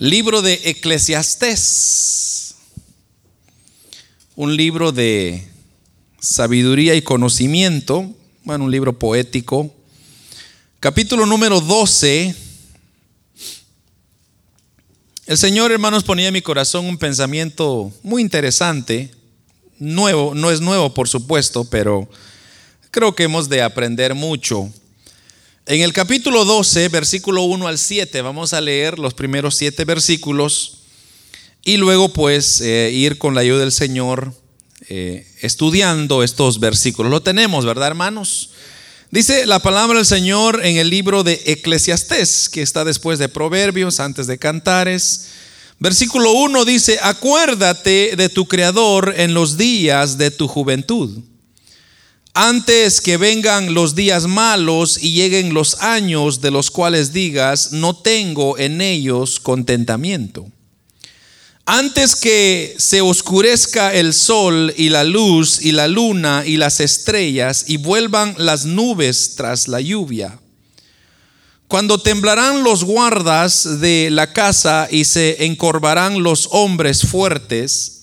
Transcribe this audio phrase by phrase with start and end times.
[0.00, 2.54] Libro de Eclesiastés,
[4.36, 5.44] un libro de
[6.20, 8.14] sabiduría y conocimiento,
[8.44, 9.74] bueno, un libro poético.
[10.78, 12.32] Capítulo número 12.
[15.26, 19.10] El Señor, hermanos, ponía en mi corazón un pensamiento muy interesante,
[19.80, 22.08] nuevo, no es nuevo por supuesto, pero
[22.92, 24.72] creo que hemos de aprender mucho.
[25.70, 30.78] En el capítulo 12, versículo 1 al 7, vamos a leer los primeros siete versículos
[31.62, 34.32] y luego pues eh, ir con la ayuda del Señor
[34.88, 37.12] eh, estudiando estos versículos.
[37.12, 38.48] Lo tenemos, ¿verdad, hermanos?
[39.10, 44.00] Dice la palabra del Señor en el libro de Eclesiastés, que está después de Proverbios,
[44.00, 45.26] antes de Cantares.
[45.78, 51.24] Versículo 1 dice, acuérdate de tu Creador en los días de tu juventud
[52.40, 57.96] antes que vengan los días malos y lleguen los años de los cuales digas, no
[57.96, 60.46] tengo en ellos contentamiento.
[61.66, 67.64] Antes que se oscurezca el sol y la luz y la luna y las estrellas
[67.66, 70.38] y vuelvan las nubes tras la lluvia.
[71.66, 77.97] Cuando temblarán los guardas de la casa y se encorvarán los hombres fuertes,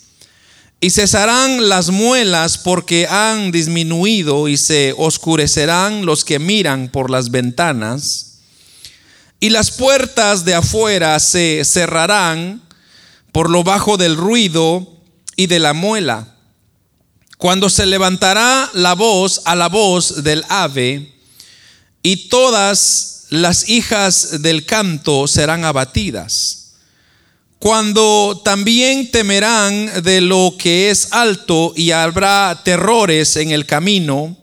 [0.85, 7.31] y cesarán las muelas porque han disminuido y se oscurecerán los que miran por las
[7.31, 8.41] ventanas.
[9.39, 12.61] Y las puertas de afuera se cerrarán
[13.31, 15.01] por lo bajo del ruido
[15.35, 16.35] y de la muela.
[17.39, 21.15] Cuando se levantará la voz a la voz del ave
[22.03, 26.64] y todas las hijas del canto serán abatidas
[27.65, 34.37] cuando también temerán de lo que es alto y habrá terrores en el camino,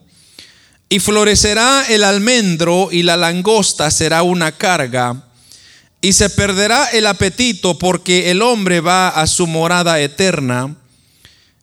[0.88, 5.22] y florecerá el almendro y la langosta será una carga,
[6.00, 10.74] y se perderá el apetito porque el hombre va a su morada eterna,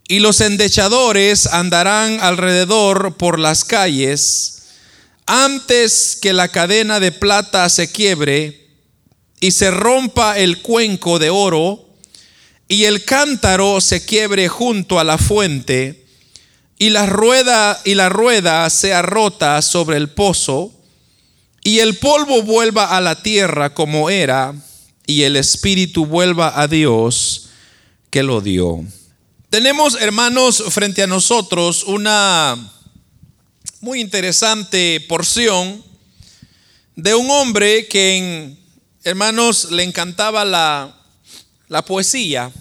[0.07, 4.61] y los endechadores andarán alrededor por las calles,
[5.26, 8.68] antes que la cadena de plata se quiebre,
[9.39, 11.86] y se rompa el cuenco de oro
[12.67, 16.05] y el cántaro se quiebre junto a la fuente
[16.77, 20.72] y la rueda y la rueda sea rota sobre el pozo
[21.64, 24.54] y el polvo vuelva a la tierra como era
[25.05, 27.50] y el espíritu vuelva a Dios
[28.10, 28.83] que lo dio.
[29.50, 32.56] Tenemos, hermanos, frente a nosotros una
[33.82, 35.83] muy interesante porción
[36.95, 38.60] de un hombre que en
[39.04, 40.95] hermanos, le encantaba la,
[41.67, 42.52] la poesía.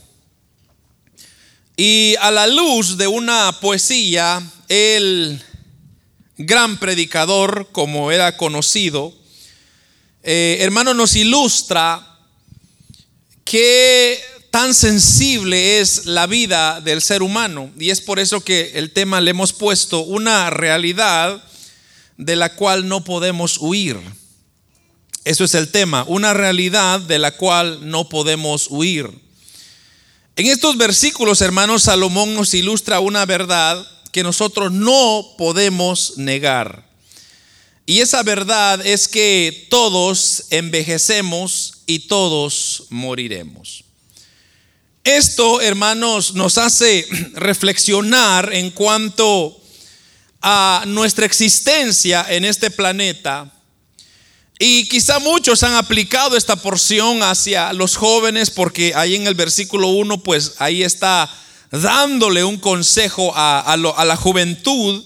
[1.77, 5.43] Y a la luz de una poesía, el
[6.37, 9.15] gran predicador, como era conocido,
[10.23, 12.19] eh, hermano, nos ilustra
[13.45, 17.71] qué tan sensible es la vida del ser humano.
[17.79, 21.43] Y es por eso que el tema le hemos puesto una realidad
[22.17, 23.99] de la cual no podemos huir.
[25.25, 29.11] Eso es el tema, una realidad de la cual no podemos huir.
[30.37, 36.89] En estos versículos, hermanos, Salomón nos ilustra una verdad que nosotros no podemos negar.
[37.87, 43.85] Y esa verdad es que todos envejecemos y todos moriremos.
[45.05, 49.59] Esto, hermanos, nos hace reflexionar en cuanto
[50.43, 53.51] a nuestra existencia en este planeta
[54.59, 59.89] y quizá muchos han aplicado esta porción hacia los jóvenes porque ahí en el versículo
[59.89, 61.31] 1 pues ahí está
[61.71, 65.05] dándole un consejo a, a la juventud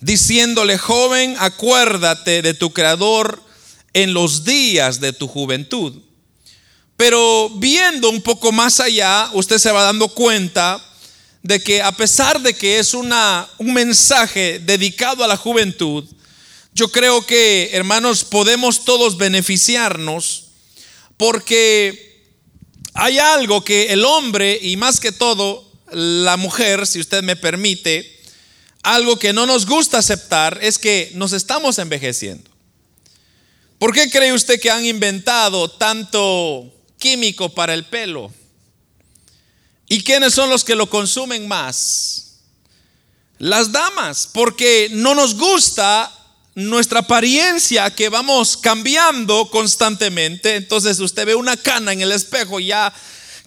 [0.00, 3.42] diciéndole joven acuérdate de tu creador
[3.92, 5.94] en los días de tu juventud.
[6.96, 10.82] Pero viendo un poco más allá usted se va dando cuenta
[11.42, 16.04] de que a pesar de que es una, un mensaje dedicado a la juventud,
[16.76, 20.48] yo creo que, hermanos, podemos todos beneficiarnos
[21.16, 22.22] porque
[22.92, 28.20] hay algo que el hombre y más que todo la mujer, si usted me permite,
[28.82, 32.50] algo que no nos gusta aceptar es que nos estamos envejeciendo.
[33.78, 38.30] ¿Por qué cree usted que han inventado tanto químico para el pelo?
[39.88, 42.40] ¿Y quiénes son los que lo consumen más?
[43.38, 46.12] Las damas, porque no nos gusta
[46.56, 50.56] nuestra apariencia que vamos cambiando constantemente.
[50.56, 52.92] Entonces usted ve una cana en el espejo y ya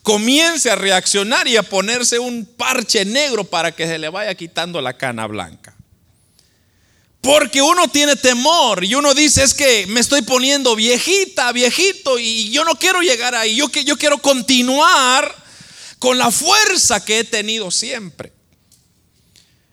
[0.04, 4.80] comience a reaccionar y a ponerse un parche negro para que se le vaya quitando
[4.80, 5.76] la cana blanca.
[7.20, 12.52] Porque uno tiene temor y uno dice es que me estoy poniendo viejita, viejito y
[12.52, 15.36] yo no quiero llegar ahí, yo, yo quiero continuar
[15.98, 18.32] con la fuerza que he tenido siempre.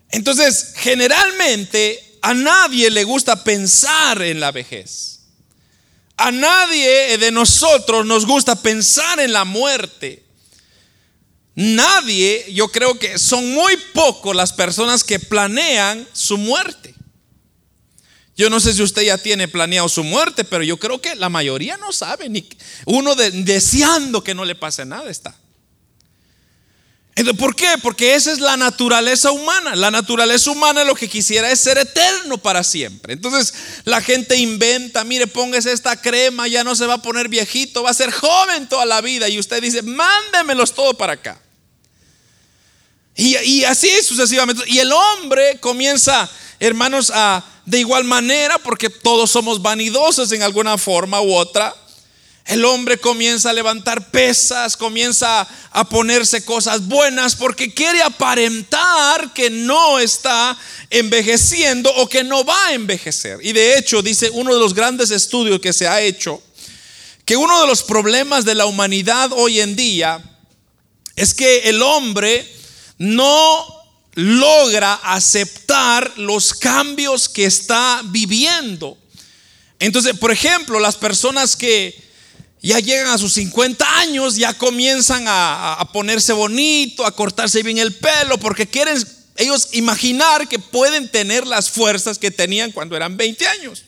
[0.08, 5.20] Entonces, generalmente a nadie le gusta pensar en la vejez.
[6.16, 10.24] A nadie de nosotros nos gusta pensar en la muerte.
[11.54, 16.94] Nadie, yo creo que son muy pocos las personas que planean su muerte.
[18.36, 21.30] Yo no sé si usted ya tiene planeado su muerte, pero yo creo que la
[21.30, 22.46] mayoría no sabe, ni
[22.84, 25.34] uno deseando que no le pase nada está.
[27.38, 27.66] ¿Por qué?
[27.82, 29.74] Porque esa es la naturaleza humana.
[29.74, 33.14] La naturaleza humana lo que quisiera es ser eterno para siempre.
[33.14, 33.54] Entonces
[33.84, 37.90] la gente inventa, mire, póngase esta crema, ya no se va a poner viejito, va
[37.90, 39.30] a ser joven toda la vida.
[39.30, 41.40] Y usted dice, mándemelos todo para acá.
[43.14, 44.64] Y, y así sucesivamente.
[44.66, 46.28] Y el hombre comienza,
[46.60, 51.74] hermanos, a de igual manera, porque todos somos vanidosos en alguna forma u otra,
[52.46, 59.50] el hombre comienza a levantar pesas, comienza a ponerse cosas buenas porque quiere aparentar que
[59.50, 60.56] no está
[60.90, 63.40] envejeciendo o que no va a envejecer.
[63.42, 66.40] Y de hecho, dice uno de los grandes estudios que se ha hecho,
[67.24, 70.22] que uno de los problemas de la humanidad hoy en día
[71.16, 72.48] es que el hombre
[72.98, 73.66] no
[74.14, 78.96] logra aceptar los cambios que está viviendo.
[79.80, 82.05] Entonces, por ejemplo, las personas que
[82.66, 87.94] ya llegan a sus 50 años, ya comienzan a, ponerse bonito, a cortarse bien el
[87.94, 88.98] pelo, porque quieren
[89.36, 93.84] ellos imaginar que pueden tener las fuerzas que tenían cuando eran 20 años.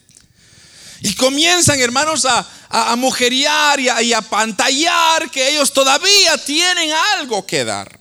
[1.01, 7.45] Y comienzan, hermanos, a, a, mujeriar y y a pantallar que ellos todavía tienen algo
[7.45, 7.99] que dar.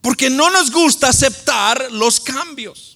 [0.00, 2.87] Porque no nos gusta aceptar los cambios.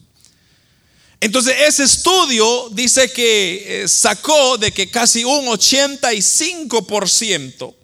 [1.23, 7.75] Entonces ese estudio dice que eh, sacó de que casi un 85%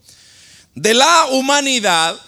[0.74, 2.20] de la humanidad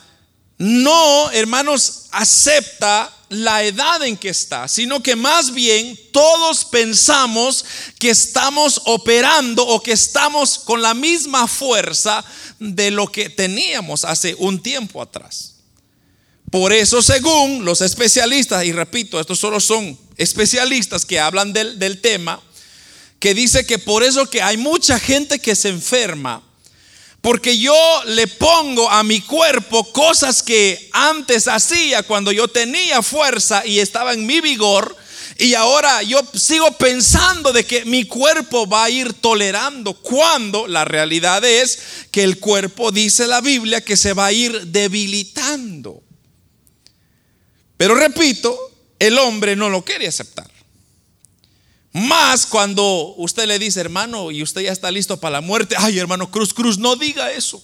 [0.58, 7.64] no, hermanos, acepta la edad en que está, sino que más bien todos pensamos
[7.98, 12.24] que estamos operando o que estamos con la misma fuerza
[12.60, 15.56] de lo que teníamos hace un tiempo atrás.
[16.52, 22.42] Por eso, según los especialistas, y repito, estos solo son especialistas que hablan del, tema,
[23.18, 26.42] que dice que por eso que hay mucha gente que se enferma,
[27.22, 27.74] porque yo
[28.04, 34.12] le pongo a mi cuerpo cosas que antes hacía cuando yo tenía fuerza y estaba
[34.12, 34.94] en mi vigor,
[35.38, 40.84] y ahora yo sigo pensando de que mi cuerpo va a ir tolerando, cuando la
[40.84, 41.78] realidad es
[42.10, 46.02] que el cuerpo, dice la Biblia, que se va a ir debilitando.
[47.78, 48.69] Pero repito,
[49.00, 50.48] el hombre no lo quiere aceptar.
[51.92, 55.74] Más cuando usted le dice, hermano, y usted ya está listo para la muerte.
[55.76, 57.60] Ay, hermano Cruz, Cruz, no diga eso.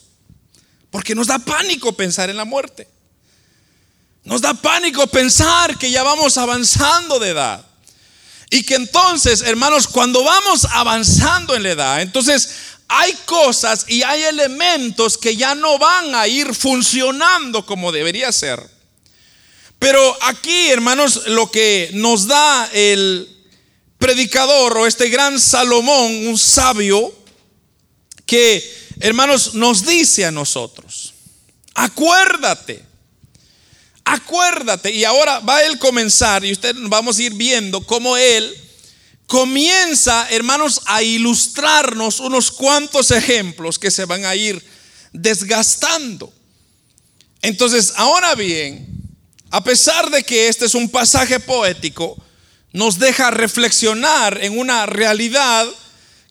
[0.90, 2.88] Porque nos da pánico pensar en la muerte.
[4.24, 7.64] Nos da pánico pensar que ya vamos avanzando de edad.
[8.50, 12.50] Y que entonces, hermanos, cuando vamos avanzando en la edad, entonces
[12.88, 18.75] hay cosas y hay elementos que ya no van a ir funcionando como debería ser.
[19.86, 23.28] Pero aquí, hermanos, lo que nos da el
[23.98, 27.14] predicador o este gran Salomón, un sabio,
[28.26, 28.68] que,
[28.98, 31.14] hermanos, nos dice a nosotros,
[31.72, 32.82] acuérdate,
[34.04, 34.90] acuérdate.
[34.90, 38.58] Y ahora va él comenzar, y usted vamos a ir viendo cómo él
[39.28, 44.60] comienza, hermanos, a ilustrarnos unos cuantos ejemplos que se van a ir
[45.12, 46.34] desgastando.
[47.40, 48.95] Entonces, ahora bien,
[49.50, 52.16] a pesar de que este es un pasaje poético,
[52.72, 55.66] nos deja reflexionar en una realidad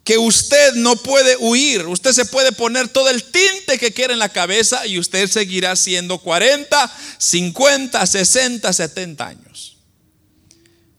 [0.04, 1.88] que usted no puede huir.
[1.88, 5.76] Usted se puede poner todo el tinte que quiera en la cabeza y usted seguirá
[5.76, 9.78] siendo 40, 50, 60, 70 años.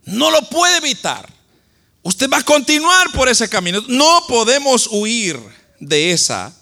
[0.05, 1.33] No lo puede evitar.
[2.03, 3.83] Usted va a continuar por ese camino.
[3.87, 5.39] No podemos huir
[5.79, 6.53] de esa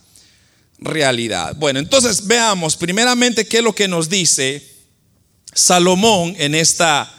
[0.78, 1.54] realidad.
[1.56, 4.73] Bueno, entonces veamos primeramente qué es lo que nos dice
[5.54, 7.10] Salomón en esta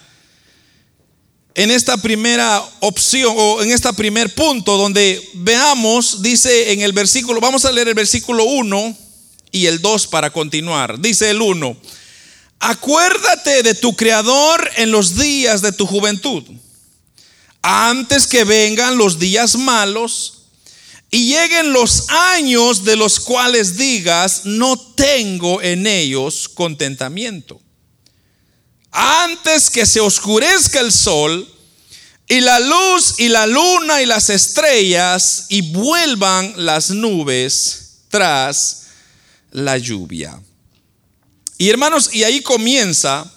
[1.56, 7.39] en esta primera opción o en este primer punto donde veamos, dice en el versículo,
[7.39, 8.98] vamos a leer el versículo 1
[9.51, 11.00] y el 2 para continuar.
[11.00, 11.77] Dice el 1,
[12.60, 16.44] acuérdate de tu Creador en los días de tu juventud,
[17.62, 20.34] antes que vengan los días malos
[21.10, 27.62] y lleguen los años de los cuales digas, no tengo en ellos contentamiento
[28.96, 31.52] antes que se oscurezca el sol
[32.28, 38.88] y la luz y la luna y las estrellas y vuelvan las nubes tras
[39.52, 40.40] la lluvia.
[41.58, 43.30] Y hermanos, y ahí comienza.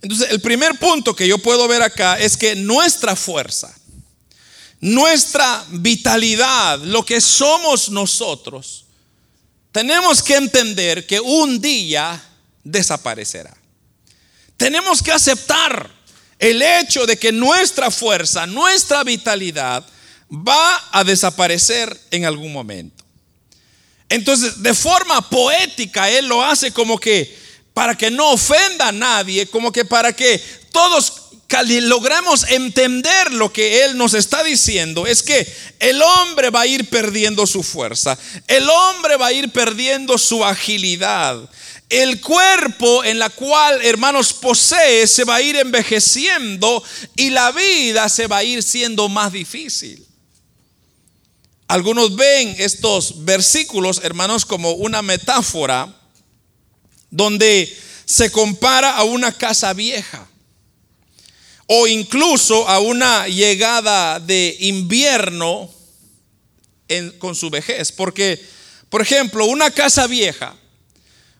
[0.00, 3.74] Entonces, el primer punto que yo puedo ver acá es que nuestra fuerza,
[4.80, 8.84] nuestra vitalidad, lo que somos nosotros,
[9.72, 12.22] tenemos que entender que un día
[12.64, 13.56] desaparecerá.
[14.56, 15.90] Tenemos que aceptar
[16.38, 19.84] el hecho de que nuestra fuerza, nuestra vitalidad
[20.30, 23.04] va a desaparecer en algún momento.
[24.08, 27.36] Entonces, de forma poética, Él lo hace como que
[27.74, 33.84] para que no ofenda a nadie, como que para que todos logremos entender lo que
[33.84, 35.46] Él nos está diciendo, es que
[35.78, 40.44] el hombre va a ir perdiendo su fuerza, el hombre va a ir perdiendo su
[40.44, 41.48] agilidad,
[41.88, 46.82] el cuerpo en la cual, hermanos, posee se va a ir envejeciendo
[47.14, 50.04] y la vida se va a ir siendo más difícil.
[51.68, 55.92] Algunos ven estos versículos, hermanos, como una metáfora
[57.10, 60.28] donde se compara a una casa vieja
[61.66, 65.70] o incluso a una llegada de invierno
[67.18, 67.90] con su vejez.
[67.90, 68.40] Porque,
[68.88, 70.56] por ejemplo, una casa vieja,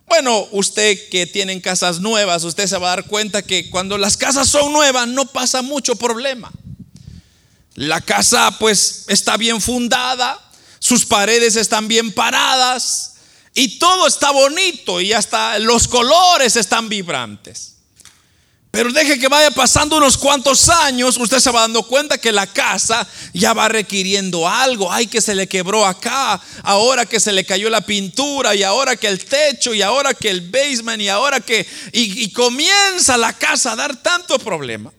[0.06, 4.16] bueno, usted que tiene casas nuevas, usted se va a dar cuenta que cuando las
[4.16, 6.50] casas son nuevas no pasa mucho problema.
[7.74, 10.40] La casa pues está bien fundada,
[10.78, 13.14] sus paredes están bien paradas
[13.54, 17.75] y todo está bonito y hasta los colores están vibrantes.
[18.76, 22.46] Pero deje que vaya pasando unos cuantos años, usted se va dando cuenta que la
[22.46, 24.92] casa ya va requiriendo algo.
[24.92, 28.94] Ay, que se le quebró acá, ahora que se le cayó la pintura, y ahora
[28.94, 31.66] que el techo, y ahora que el basement, y ahora que.
[31.90, 34.92] Y, comienza la casa a dar tanto problema.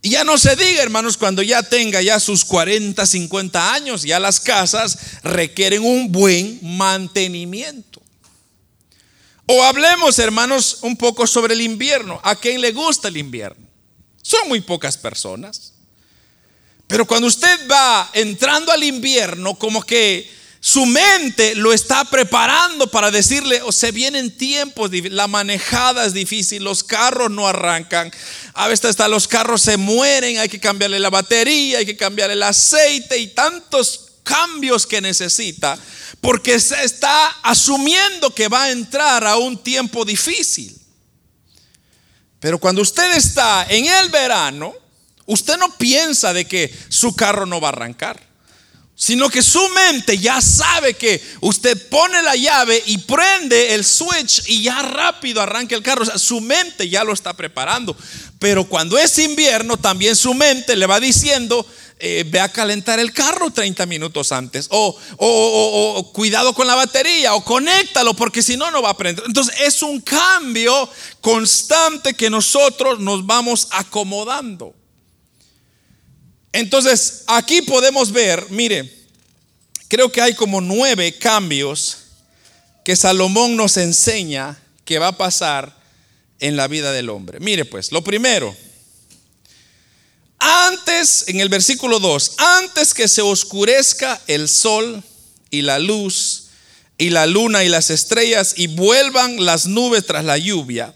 [0.00, 4.18] Y ya no se diga, hermanos, cuando ya tenga ya sus 40, 50 años, ya
[4.18, 8.05] las casas requieren un buen mantenimiento.
[9.46, 12.20] O hablemos, hermanos, un poco sobre el invierno.
[12.24, 13.66] ¿A quién le gusta el invierno?
[14.20, 15.74] Son muy pocas personas.
[16.88, 20.28] Pero cuando usted va entrando al invierno, como que
[20.60, 26.64] su mente lo está preparando para decirle, o se vienen tiempos, la manejada es difícil,
[26.64, 28.10] los carros no arrancan,
[28.54, 32.34] a veces hasta los carros se mueren, hay que cambiarle la batería, hay que cambiarle
[32.34, 35.78] el aceite y tantos cambios que necesita
[36.20, 40.76] porque se está asumiendo que va a entrar a un tiempo difícil.
[42.40, 44.74] Pero cuando usted está en el verano,
[45.26, 48.20] usted no piensa de que su carro no va a arrancar,
[48.96, 54.48] sino que su mente ya sabe que usted pone la llave y prende el switch
[54.48, 56.04] y ya rápido arranca el carro.
[56.18, 57.96] Su mente ya lo está preparando.
[58.38, 61.66] Pero cuando es invierno, también su mente le va diciendo,
[61.98, 64.68] eh, ve a calentar el carro 30 minutos antes.
[64.70, 67.34] O, cuidado con la batería.
[67.34, 69.24] O conéctalo porque si no, no va a prender.
[69.26, 70.88] Entonces es un cambio
[71.20, 74.74] constante que nosotros nos vamos acomodando.
[76.52, 78.90] Entonces aquí podemos ver, mire,
[79.88, 81.98] creo que hay como nueve cambios
[82.84, 85.76] que Salomón nos enseña que va a pasar
[86.40, 87.40] en la vida del hombre.
[87.40, 88.54] Mire pues, lo primero,
[90.38, 95.02] antes, en el versículo 2, antes que se oscurezca el sol
[95.50, 96.44] y la luz
[96.98, 100.94] y la luna y las estrellas y vuelvan las nubes tras la lluvia,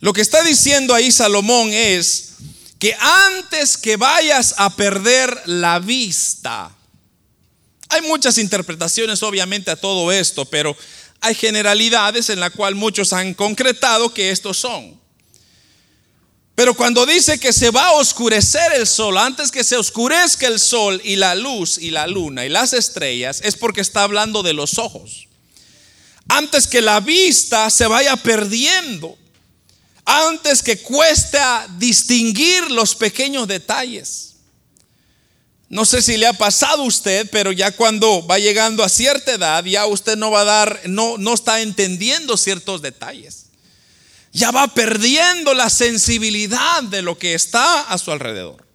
[0.00, 2.30] lo que está diciendo ahí Salomón es
[2.78, 6.74] que antes que vayas a perder la vista,
[7.88, 10.76] hay muchas interpretaciones obviamente a todo esto, pero
[11.20, 15.01] hay generalidades en la cual muchos han concretado que estos son.
[16.54, 20.60] Pero cuando dice que se va a oscurecer el sol, antes que se oscurezca el
[20.60, 24.52] sol y la luz y la luna y las estrellas, es porque está hablando de
[24.52, 25.28] los ojos.
[26.28, 29.16] Antes que la vista se vaya perdiendo,
[30.04, 34.34] antes que cuesta distinguir los pequeños detalles.
[35.70, 39.32] No sé si le ha pasado a usted, pero ya cuando va llegando a cierta
[39.32, 43.41] edad, ya usted no va a dar, no, no está entendiendo ciertos detalles
[44.32, 48.66] ya va perdiendo la sensibilidad de lo que está a su alrededor.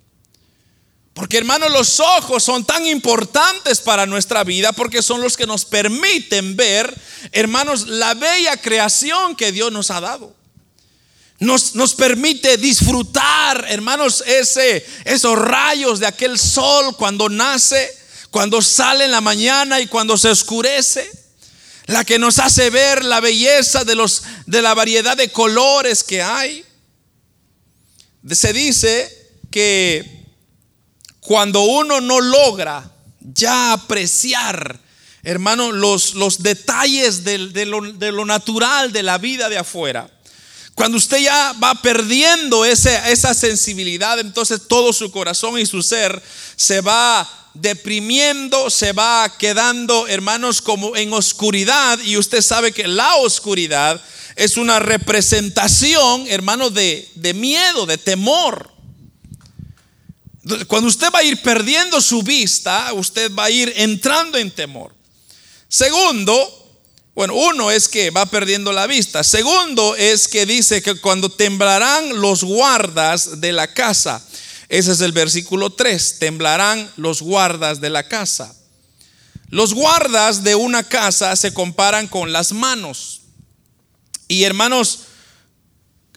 [1.14, 5.66] Porque hermanos, los ojos son tan importantes para nuestra vida porque son los que nos
[5.66, 6.96] permiten ver,
[7.32, 10.36] hermanos, la bella creación que Dios nos ha dado.
[11.40, 17.96] Nos, nos permite disfrutar, hermanos, ese, esos rayos de aquel sol cuando nace,
[18.30, 21.27] cuando sale en la mañana y cuando se oscurece
[21.88, 26.22] la que nos hace ver la belleza de, los, de la variedad de colores que
[26.22, 26.64] hay.
[28.30, 29.10] Se dice
[29.50, 30.26] que
[31.22, 34.80] cuando uno no logra ya apreciar,
[35.24, 40.10] hermano, los, los detalles de, lo, natural de la vida de afuera.
[40.76, 46.22] Cuando usted ya va perdiendo esa sensibilidad, entonces todo su corazón y su ser
[46.56, 47.28] se va
[47.62, 52.00] deprimiendo, se va quedando, hermanos, como en oscuridad.
[52.00, 54.02] Y usted sabe que la oscuridad
[54.36, 58.72] es una representación, hermano, de, de miedo, de temor.
[60.68, 64.96] Cuando usted va a ir perdiendo su vista, usted va a ir entrando en temor.
[65.68, 66.58] Segundo,
[67.18, 69.24] bueno, uno es que va perdiendo la vista.
[69.24, 74.24] Segundo es que dice que cuando temblarán los guardas de la casa.
[74.70, 76.20] Ese es el versículo 3.
[76.20, 78.56] Temblarán los guardas de la casa.
[79.50, 83.22] Los guardas de una casa se comparan con las manos.
[84.28, 85.00] Y hermanos,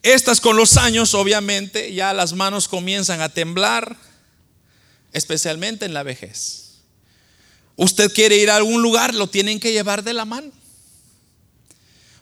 [0.03, 3.97] estas con los años, obviamente, ya las manos comienzan a temblar,
[5.13, 6.81] especialmente en la vejez.
[7.77, 10.51] Usted quiere ir a algún lugar, lo tienen que llevar de la mano.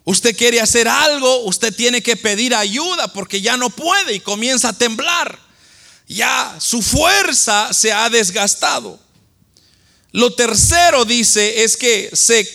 [0.05, 4.71] Usted quiere hacer algo, usted tiene que pedir ayuda porque ya no puede y comienza
[4.71, 5.48] a temblar.
[6.09, 8.99] Ya su fuerza se ha desgastado.
[10.11, 12.49] Lo tercero dice es que se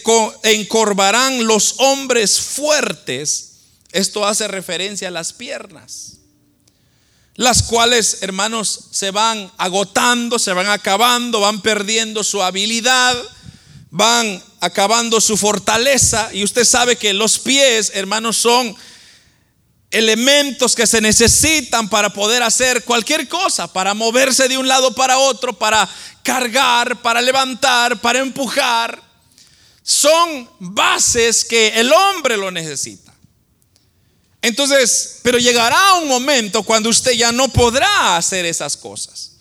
[0.43, 3.51] encorvarán los hombres fuertes.
[3.91, 6.13] Esto hace referencia a las piernas
[7.35, 13.17] las cuales, hermanos, se van agotando, se van acabando, van perdiendo su habilidad,
[13.89, 16.29] van acabando su fortaleza.
[16.31, 18.75] Y usted sabe que los pies, hermanos, son
[19.93, 25.19] elementos que se necesitan para poder hacer cualquier cosa, para moverse de un lado para
[25.19, 25.87] otro, para
[26.23, 29.01] cargar, para levantar, para empujar.
[29.83, 33.13] Son bases que el hombre lo necesita.
[34.41, 39.33] Entonces, pero llegará un momento cuando usted ya no podrá hacer esas cosas.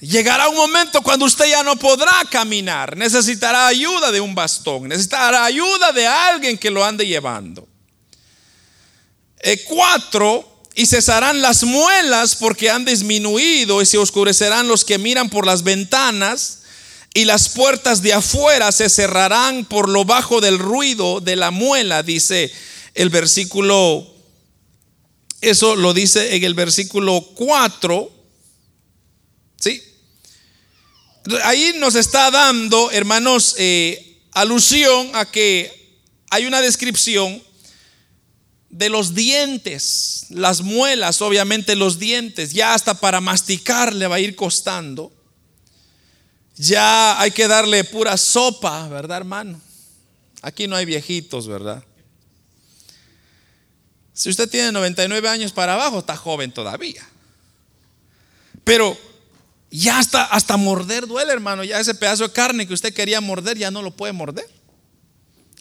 [0.00, 2.96] Llegará un momento cuando usted ya no podrá caminar.
[2.96, 4.88] Necesitará ayuda de un bastón.
[4.88, 7.66] Necesitará ayuda de alguien que lo ande llevando.
[9.48, 10.44] Eh, cuatro,
[10.74, 15.62] y cesarán las muelas porque han disminuido y se oscurecerán los que miran por las
[15.62, 16.62] ventanas
[17.14, 22.02] y las puertas de afuera se cerrarán por lo bajo del ruido de la muela,
[22.02, 22.52] dice
[22.94, 24.12] el versículo
[25.40, 28.10] eso lo dice en el versículo 4.
[29.60, 29.80] ¿Sí?
[31.44, 37.45] Ahí nos está dando, hermanos, eh, alusión a que hay una descripción
[38.76, 44.20] de los dientes, las muelas, obviamente los dientes, ya hasta para masticar le va a
[44.20, 45.12] ir costando.
[46.56, 49.60] Ya hay que darle pura sopa, ¿verdad, hermano?
[50.42, 51.82] Aquí no hay viejitos, ¿verdad?
[54.12, 57.06] Si usted tiene 99 años para abajo, está joven todavía.
[58.64, 58.96] Pero
[59.70, 61.64] ya hasta, hasta morder duele, hermano.
[61.64, 64.48] Ya ese pedazo de carne que usted quería morder, ya no lo puede morder.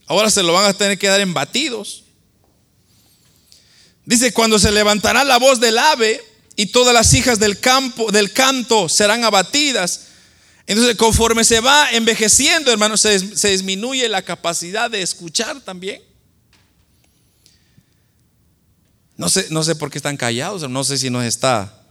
[0.06, 2.05] Ahora se lo van a tener que dar en batidos.
[4.06, 6.22] Dice, cuando se levantará la voz del ave
[6.56, 10.08] y todas las hijas del campo, del canto serán abatidas.
[10.68, 16.02] Entonces, conforme se va envejeciendo, hermano, se disminuye la capacidad de escuchar también.
[19.18, 21.82] No sé, no sé por qué están callados, no sé si nos está,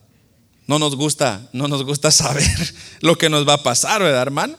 [0.66, 4.58] no nos gusta, no nos gusta saber lo que nos va a pasar, ¿verdad, hermano?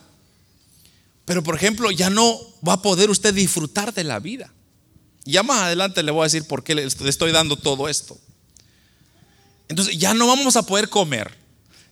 [1.24, 4.52] Pero por ejemplo, ya no va a poder usted disfrutar de la vida.
[5.26, 8.16] Ya más adelante le voy a decir por qué le estoy dando todo esto.
[9.68, 11.36] Entonces ya no vamos a poder comer,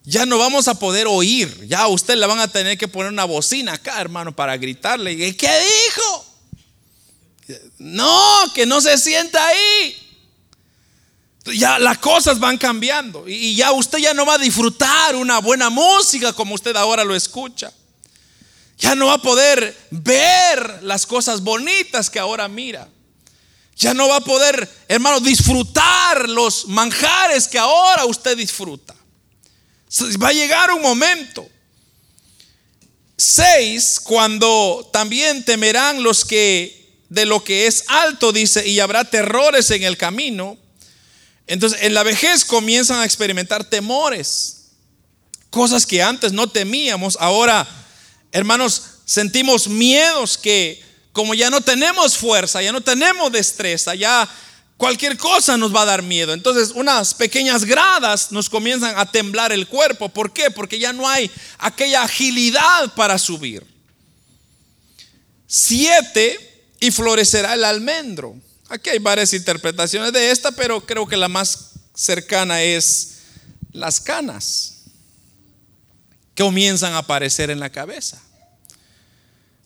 [0.04, 3.10] ya no vamos a poder oír, ya a usted le van a tener que poner
[3.10, 5.16] una bocina acá, hermano, para gritarle.
[5.34, 5.50] ¿Qué
[5.86, 6.26] dijo?
[7.78, 9.96] No, que no se sienta ahí.
[11.56, 15.68] Ya las cosas van cambiando y ya usted ya no va a disfrutar una buena
[15.68, 17.72] música como usted ahora lo escucha.
[18.78, 22.88] Ya no va a poder ver las cosas bonitas que ahora mira.
[23.76, 28.94] Ya no va a poder, hermano, disfrutar los manjares que ahora usted disfruta.
[30.22, 31.48] Va a llegar un momento.
[33.16, 39.70] Seis, cuando también temerán los que de lo que es alto, dice, y habrá terrores
[39.70, 40.58] en el camino
[41.46, 44.70] entonces, en la vejez comienzan a experimentar temores,
[45.50, 47.68] cosas que antes no temíamos, ahora,
[48.32, 50.82] hermanos, sentimos miedos que
[51.14, 54.28] como ya no tenemos fuerza, ya no tenemos destreza, ya
[54.76, 56.34] cualquier cosa nos va a dar miedo.
[56.34, 60.10] Entonces, unas pequeñas gradas nos comienzan a temblar el cuerpo.
[60.10, 60.50] ¿Por qué?
[60.50, 63.64] Porque ya no hay aquella agilidad para subir.
[65.46, 68.36] Siete, y florecerá el almendro.
[68.68, 73.20] Aquí hay varias interpretaciones de esta, pero creo que la más cercana es
[73.72, 74.72] las canas.
[76.36, 78.20] comienzan a aparecer en la cabeza.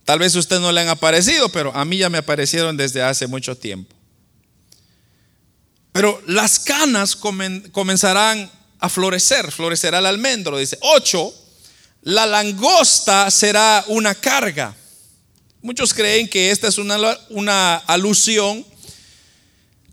[0.08, 3.02] Tal vez a usted no le han aparecido, pero a mí ya me aparecieron desde
[3.02, 3.94] hace mucho tiempo.
[5.92, 10.56] Pero las canas comenzarán a florecer, florecerá el almendro.
[10.56, 11.34] Dice, ocho,
[12.00, 14.74] la langosta será una carga.
[15.60, 16.96] Muchos creen que esta es una,
[17.28, 18.64] una alusión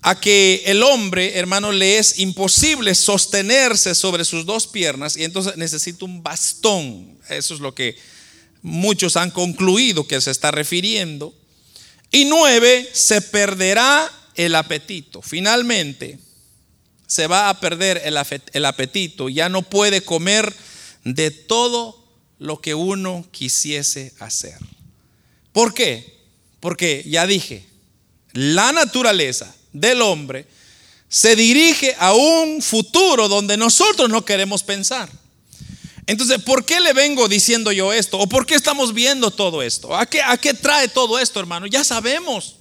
[0.02, 5.58] a que el hombre, hermano, le es imposible sostenerse sobre sus dos piernas y entonces
[5.58, 7.20] necesita un bastón.
[7.28, 8.15] Eso es lo que
[8.66, 11.36] muchos han concluido que se está refiriendo.
[12.12, 15.22] Y nueve, se perderá el apetito.
[15.22, 16.18] Finalmente,
[17.06, 18.02] se va a perder
[18.54, 19.30] el apetito.
[19.30, 20.52] Ya no puede comer
[21.04, 22.04] de todo
[22.40, 24.58] lo que uno quisiese hacer.
[25.52, 26.24] ¿Por qué?
[26.60, 27.68] Porque ya dije,
[28.34, 30.48] la naturaleza del hombre
[31.08, 35.08] se dirige a un futuro donde nosotros no queremos pensar.
[36.08, 38.20] Entonces, ¿por qué le vengo diciendo yo esto?
[38.20, 39.96] ¿O por qué estamos viendo todo esto?
[39.96, 41.66] ¿A qué, trae todo esto, hermano?
[41.66, 42.58] Ya sabemos.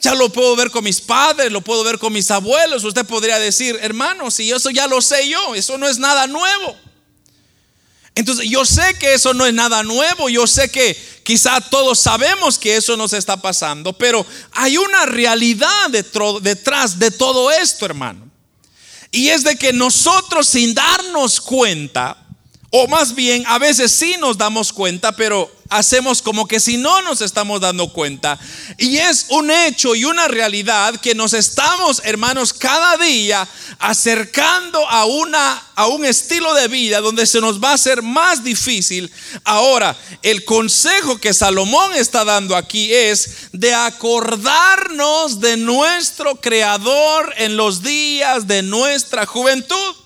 [0.00, 2.84] Ya lo puedo ver con mis padres, lo puedo ver con mis abuelos.
[2.84, 6.76] Usted podría decir, hermano, si eso ya lo sé yo, eso no es nada nuevo.
[8.14, 12.58] Entonces yo sé que eso no es nada nuevo, yo sé que quizá todos sabemos
[12.58, 15.90] que eso nos está pasando, pero hay una realidad
[16.40, 18.28] detrás de todo esto, hermano.
[19.12, 22.16] Y es de que nosotros sin darnos cuenta,
[22.70, 27.02] o más bien a veces sí nos damos cuenta, pero hacemos como que si no
[27.02, 28.38] nos estamos dando cuenta.
[28.76, 33.46] Y es un hecho y una realidad que nos estamos, hermanos, cada día
[33.78, 38.44] acercando a, una, a un estilo de vida donde se nos va a hacer más
[38.44, 39.10] difícil.
[39.44, 47.56] Ahora, el consejo que Salomón está dando aquí es de acordarnos de nuestro Creador en
[47.56, 49.99] los días de nuestra juventud.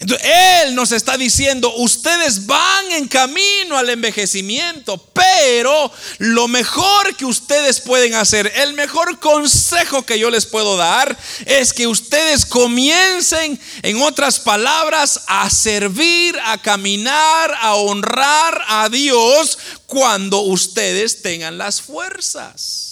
[0.00, 0.28] Entonces,
[0.62, 7.80] Él nos está diciendo, ustedes van en camino al envejecimiento, pero lo mejor que ustedes
[7.80, 14.00] pueden hacer, el mejor consejo que yo les puedo dar, es que ustedes comiencen, en
[14.02, 22.87] otras palabras, a servir, a caminar, a honrar a Dios cuando ustedes tengan las fuerzas.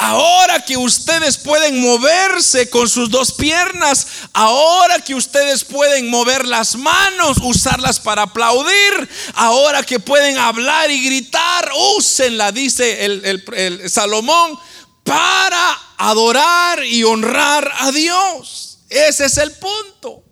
[0.00, 6.76] Ahora que ustedes pueden moverse con sus dos piernas, ahora que ustedes pueden mover las
[6.76, 14.56] manos, usarlas para aplaudir, ahora que pueden hablar y gritar, úsenla, dice el, Salomón,
[15.02, 18.78] para adorar y honrar a Dios.
[18.88, 20.22] Ese es el punto.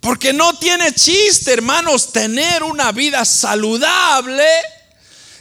[0.00, 4.46] Porque no tiene chiste, hermanos, tener una vida saludable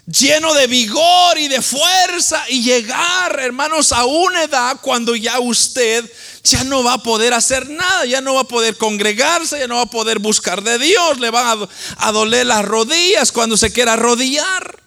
[0.08, 6.10] lleno de vigor y de fuerza y llegar, hermanos, a una edad cuando ya usted
[6.44, 9.76] ya no va a poder hacer nada, ya no va a poder congregarse, ya no
[9.76, 11.68] va a poder buscar de Dios, le van
[11.98, 14.82] a, doler las rodillas cuando se quiera arrodillar.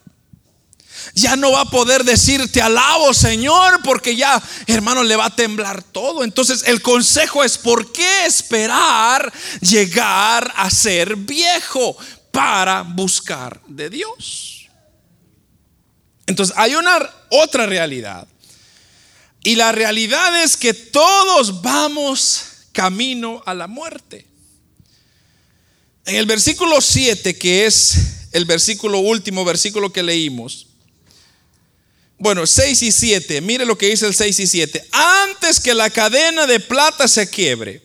[1.15, 5.35] Ya no va a poder decir te alabo Señor porque ya hermano le va a
[5.35, 6.23] temblar todo.
[6.23, 11.97] Entonces el consejo es por qué esperar llegar a ser viejo
[12.31, 14.60] para buscar de Dios.
[16.31, 18.29] Entonces hay una otra realidad.
[19.43, 24.27] Y la realidad es que todos vamos camino a la muerte.
[26.07, 30.69] En el versículo 7, que es el versículo último, versículo que leímos.
[32.17, 34.87] Bueno, 6 y 7, mire lo que dice el 6 y 7.
[34.93, 37.83] Antes que la cadena de plata se quiebre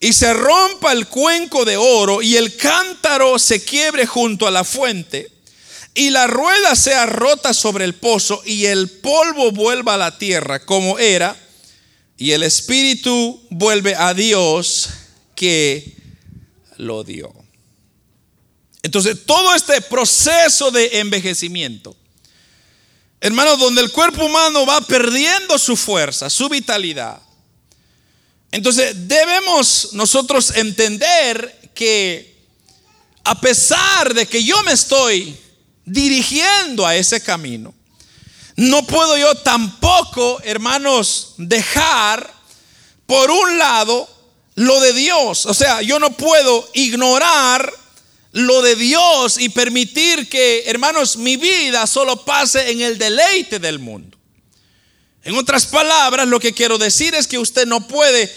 [0.00, 4.64] y se rompa el cuenco de oro y el cántaro se quiebre junto a la
[4.64, 5.30] fuente,
[6.00, 10.64] y la rueda sea rota sobre el pozo y el polvo vuelva a la tierra
[10.64, 11.36] como era
[12.16, 14.88] y el espíritu vuelve a Dios
[15.34, 15.94] que
[16.78, 17.34] lo dio.
[18.82, 21.94] Entonces, todo este proceso de envejecimiento,
[23.20, 27.20] hermanos, donde el cuerpo humano va perdiendo su fuerza, su vitalidad.
[28.50, 32.38] Entonces, debemos nosotros entender que
[33.22, 35.36] a pesar de que yo me estoy
[35.90, 37.74] dirigiendo a ese camino.
[38.56, 42.32] No puedo yo tampoco, hermanos, dejar
[43.06, 44.08] por un lado
[44.54, 45.46] lo de Dios.
[45.46, 47.72] O sea, yo no puedo ignorar
[48.32, 53.78] lo de Dios y permitir que, hermanos, mi vida solo pase en el deleite del
[53.78, 54.16] mundo.
[55.24, 58.32] En otras palabras, lo que quiero decir es que usted no puede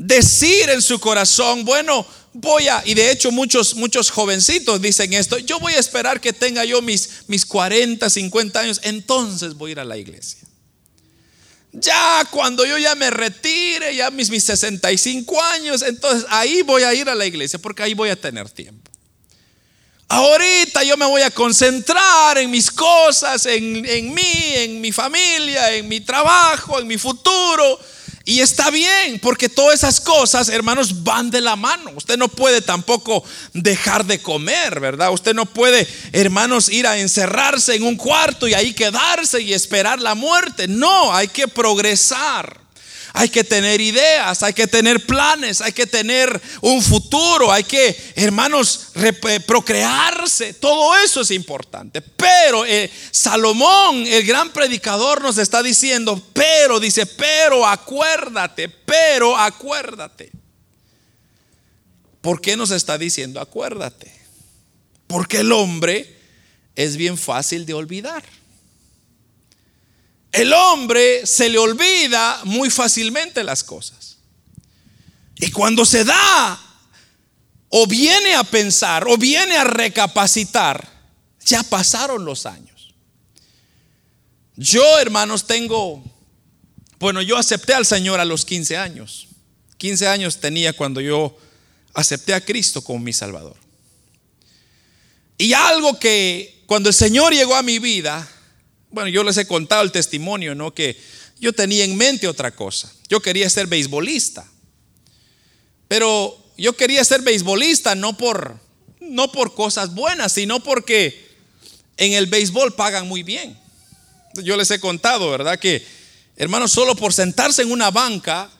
[0.00, 5.38] decir en su corazón, bueno, voy a, y de hecho muchos, muchos jovencitos dicen esto,
[5.38, 9.72] yo voy a esperar que tenga yo mis, mis 40, 50 años, entonces voy a
[9.72, 10.40] ir a la iglesia.
[11.72, 16.94] Ya cuando yo ya me retire, ya mis, mis 65 años, entonces ahí voy a
[16.94, 18.90] ir a la iglesia porque ahí voy a tener tiempo.
[20.08, 25.72] Ahorita yo me voy a concentrar en mis cosas, en, en mí, en mi familia,
[25.74, 27.78] en mi trabajo, en mi futuro.
[28.24, 31.92] Y está bien, porque todas esas cosas, hermanos, van de la mano.
[31.96, 35.12] Usted no puede tampoco dejar de comer, ¿verdad?
[35.12, 40.00] Usted no puede, hermanos, ir a encerrarse en un cuarto y ahí quedarse y esperar
[40.00, 40.68] la muerte.
[40.68, 42.60] No, hay que progresar.
[43.12, 47.96] Hay que tener ideas, hay que tener planes, hay que tener un futuro, hay que,
[48.14, 50.54] hermanos, eh, procrearse.
[50.54, 52.00] Todo eso es importante.
[52.00, 60.30] Pero eh, Salomón, el gran predicador, nos está diciendo, pero, dice, pero acuérdate, pero acuérdate.
[62.20, 64.12] ¿Por qué nos está diciendo acuérdate?
[65.06, 66.16] Porque el hombre
[66.76, 68.22] es bien fácil de olvidar.
[70.32, 74.18] El hombre se le olvida muy fácilmente las cosas.
[75.36, 76.60] Y cuando se da
[77.68, 80.88] o viene a pensar o viene a recapacitar,
[81.44, 82.94] ya pasaron los años.
[84.56, 86.04] Yo, hermanos, tengo,
[86.98, 89.28] bueno, yo acepté al Señor a los 15 años.
[89.78, 91.36] 15 años tenía cuando yo
[91.94, 93.56] acepté a Cristo como mi Salvador.
[95.38, 98.28] Y algo que cuando el Señor llegó a mi vida,
[98.90, 100.74] bueno, yo les he contado el testimonio, ¿no?
[100.74, 100.98] Que
[101.38, 102.92] yo tenía en mente otra cosa.
[103.08, 104.46] Yo quería ser beisbolista.
[105.88, 108.58] Pero yo quería ser beisbolista no por,
[109.00, 111.28] no por cosas buenas, sino porque
[111.96, 113.58] en el béisbol pagan muy bien.
[114.34, 115.58] Yo les he contado, ¿verdad?
[115.58, 115.84] Que,
[116.36, 118.50] hermanos, solo por sentarse en una banca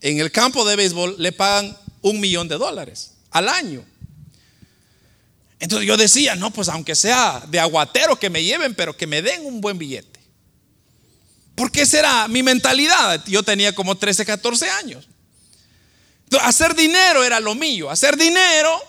[0.00, 3.84] en el campo de béisbol le pagan un millón de dólares al año.
[5.60, 9.22] Entonces yo decía, no, pues aunque sea de aguatero que me lleven, pero que me
[9.22, 10.20] den un buen billete.
[11.54, 13.24] Porque esa era mi mentalidad.
[13.26, 15.08] Yo tenía como 13, 14 años.
[16.42, 17.90] hacer dinero era lo mío.
[17.90, 18.80] Hacer dinero,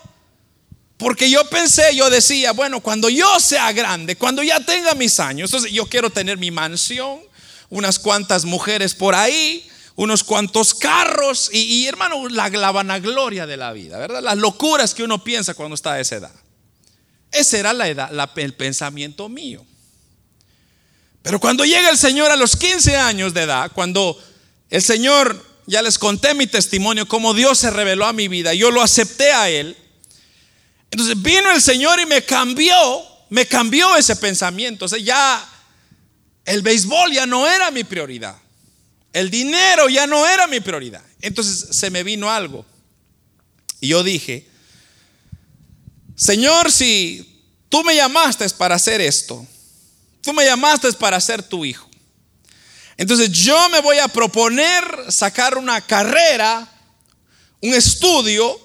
[0.96, 5.48] porque yo pensé, yo decía, bueno, cuando yo sea grande, cuando ya tenga mis años,
[5.48, 7.20] entonces yo quiero tener mi mansión,
[7.70, 13.72] unas cuantas mujeres por ahí, unos cuantos carros y, hermano, la, la vanagloria de la
[13.72, 14.22] vida, ¿verdad?
[14.22, 16.39] Las locuras que uno piensa cuando está a esa edad.
[17.32, 19.64] Ese era la edad, el pensamiento mío.
[21.22, 24.20] Pero cuando llega el Señor a los 15 años de edad, cuando
[24.70, 28.70] el Señor, ya les conté mi testimonio, cómo Dios se reveló a mi vida, yo
[28.70, 29.76] lo acepté a Él.
[30.90, 32.74] Entonces vino el Señor y me cambió,
[33.28, 34.86] me cambió ese pensamiento.
[34.86, 35.46] O sea, ya
[36.44, 38.36] el béisbol ya no era mi prioridad.
[39.12, 41.02] El dinero ya no era mi prioridad.
[41.20, 42.64] Entonces se me vino algo.
[43.80, 44.49] Y yo dije,
[46.20, 49.46] Señor, si tú me llamaste para hacer esto,
[50.20, 51.88] tú me llamaste para ser tu hijo.
[52.98, 56.70] Entonces yo me voy a proponer sacar una carrera,
[57.62, 58.60] un estudio,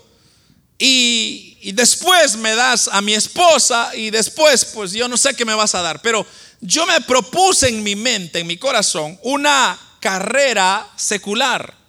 [0.78, 5.46] y, y, después me das a mi esposa y después, pues yo no sé qué
[5.46, 6.28] me vas a dar, pero
[6.60, 11.85] yo me propuse en mi mente, en mi corazón, una carrera secular.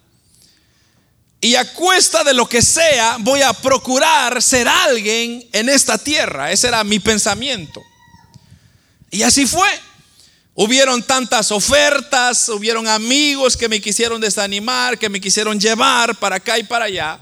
[1.39, 6.51] Y a cuesta de lo que sea, voy a procurar ser alguien en esta tierra.
[6.51, 7.81] Ese era mi pensamiento.
[9.11, 9.69] Y así fue.
[10.55, 16.57] Hubieron tantas ofertas, hubieron amigos que me quisieron desanimar, que me quisieron llevar para acá
[16.57, 17.19] y para allá.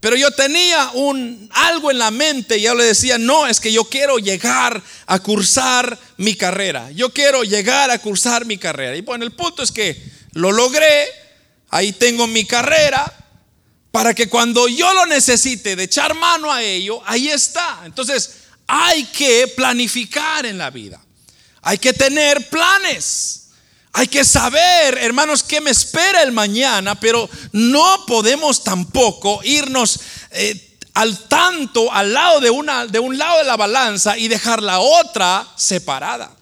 [0.00, 3.72] Pero yo tenía un algo en la mente y yo le decía, "No, es que
[3.72, 6.90] yo quiero llegar a cursar mi carrera.
[6.90, 9.96] Yo quiero llegar a cursar mi carrera." Y bueno, el punto es que
[10.32, 11.06] lo logré.
[11.70, 13.10] Ahí tengo mi carrera,
[13.92, 17.82] para que cuando yo lo necesite de echar mano a ello, ahí está.
[17.84, 18.30] Entonces,
[18.66, 20.98] hay que planificar en la vida.
[21.60, 23.50] Hay que tener planes.
[23.92, 30.00] Hay que saber, hermanos, qué me espera el mañana, pero no podemos tampoco irnos
[30.30, 34.62] eh, al tanto al lado de, una, de un lado de la balanza y dejar
[34.62, 36.34] la otra separada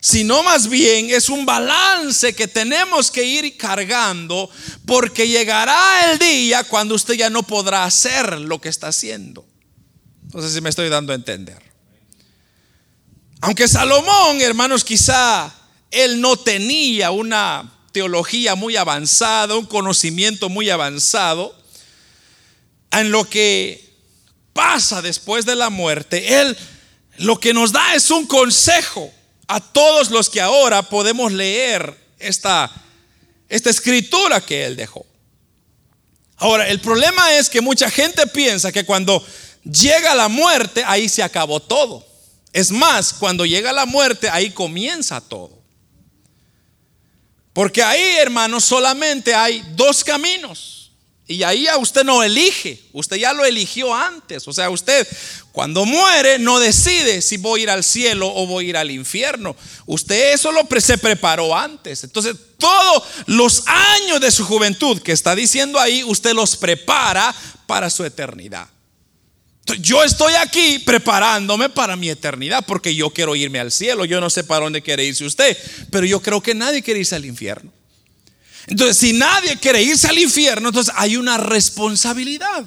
[0.00, 4.50] sino más bien es un balance que tenemos que ir cargando
[4.86, 9.46] porque llegará el día cuando usted ya no podrá hacer lo que está haciendo.
[10.32, 11.62] No sé si me estoy dando a entender.
[13.42, 15.52] Aunque Salomón, hermanos, quizá
[15.90, 21.54] él no tenía una teología muy avanzada, un conocimiento muy avanzado
[22.92, 23.90] en lo que
[24.52, 26.56] pasa después de la muerte, él
[27.18, 29.12] lo que nos da es un consejo
[29.50, 32.70] a todos los que ahora podemos leer esta,
[33.48, 35.04] esta escritura que él dejó.
[36.36, 39.26] Ahora, el problema es que mucha gente piensa que cuando
[39.64, 42.06] llega la muerte, ahí se acabó todo.
[42.52, 45.60] Es más, cuando llega la muerte, ahí comienza todo.
[47.52, 50.79] Porque ahí, hermanos, solamente hay dos caminos.
[51.30, 54.48] Y ahí a usted no elige, usted ya lo eligió antes.
[54.48, 55.06] O sea, usted
[55.52, 58.90] cuando muere no decide si voy a ir al cielo o voy a ir al
[58.90, 59.54] infierno.
[59.86, 62.02] Usted eso lo se preparó antes.
[62.02, 67.32] Entonces, todos los años de su juventud que está diciendo ahí, usted los prepara
[67.68, 68.68] para su eternidad.
[69.78, 74.04] Yo estoy aquí preparándome para mi eternidad porque yo quiero irme al cielo.
[74.04, 75.56] Yo no sé para dónde quiere irse usted,
[75.92, 77.70] pero yo creo que nadie quiere irse al infierno.
[78.66, 82.64] Entonces, si nadie quiere irse al infierno, entonces hay una responsabilidad.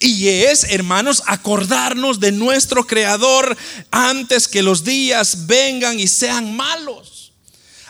[0.00, 3.56] Y es, hermanos, acordarnos de nuestro Creador
[3.90, 7.32] antes que los días vengan y sean malos.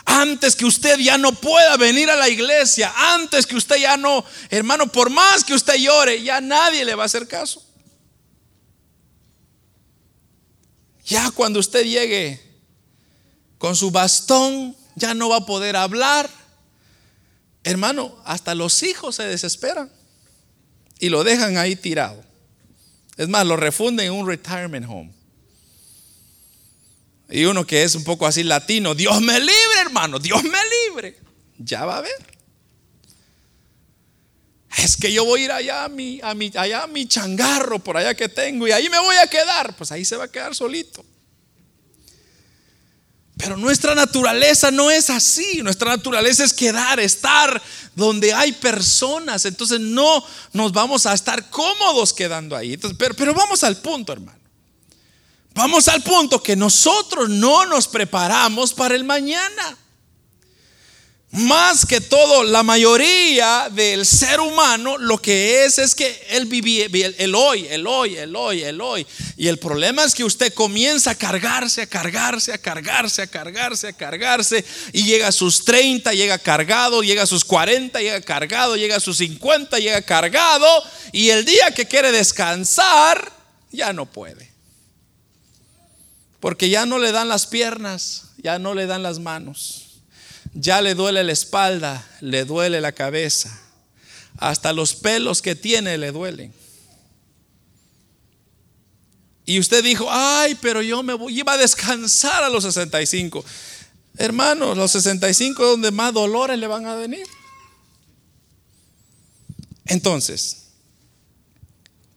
[0.05, 2.93] Antes que usted ya no pueda venir a la iglesia.
[3.13, 7.03] Antes que usted ya no, hermano, por más que usted llore, ya nadie le va
[7.03, 7.65] a hacer caso.
[11.05, 12.41] Ya cuando usted llegue
[13.57, 16.29] con su bastón, ya no va a poder hablar
[17.65, 19.91] Hermano, hasta los hijos se desesperan
[20.99, 22.23] y lo dejan ahí tirado.
[23.17, 25.11] Es más, lo refunden en un retirement home.
[27.27, 31.17] Y uno que es un poco así latino, Dios me libre, hermano, Dios me libre.
[31.57, 32.35] Ya va a ver.
[34.77, 37.79] Es que yo voy a ir allá a mi, a mi, allá a mi changarro
[37.79, 39.75] por allá que tengo y ahí me voy a quedar.
[39.75, 41.03] Pues ahí se va a quedar solito.
[43.37, 45.61] Pero nuestra naturaleza no es así.
[45.61, 47.61] Nuestra naturaleza es quedar, estar
[47.93, 49.45] donde hay personas.
[49.45, 52.77] Entonces no nos vamos a estar cómodos quedando ahí.
[52.77, 54.39] pero, vamos al punto, hermano.
[55.53, 59.77] Vamos al punto que nosotros no nos preparamos para el mañana.
[61.31, 66.85] Más que todo, la mayoría del ser humano lo que es es que él vivía
[66.85, 69.05] el, hoy, el hoy, el hoy, el hoy.
[69.35, 73.87] Y el problema es que usted comienza a cargarse, a cargarse, a cargarse, a cargarse,
[73.89, 74.63] a cargarse.
[74.93, 79.01] Y llega a sus 30, llega cargado, llega a sus 40, llega cargado, llega a
[79.01, 80.67] sus 50, llega cargado.
[81.11, 83.33] Y el día que quiere descansar,
[83.71, 84.53] ya no puede.
[86.39, 89.84] Porque ya no le dan las piernas, ya no le dan las manos
[90.55, 93.61] ya le duele la espalda, le duele la cabeza,
[94.37, 96.53] hasta los pelos que tiene le duelen.
[99.45, 103.45] Y usted dijo, ay, pero yo me voy, iba a descansar a los 65.
[104.17, 107.27] Hermanos, los 65 es donde más dolores le van a venir.
[109.85, 110.69] Entonces,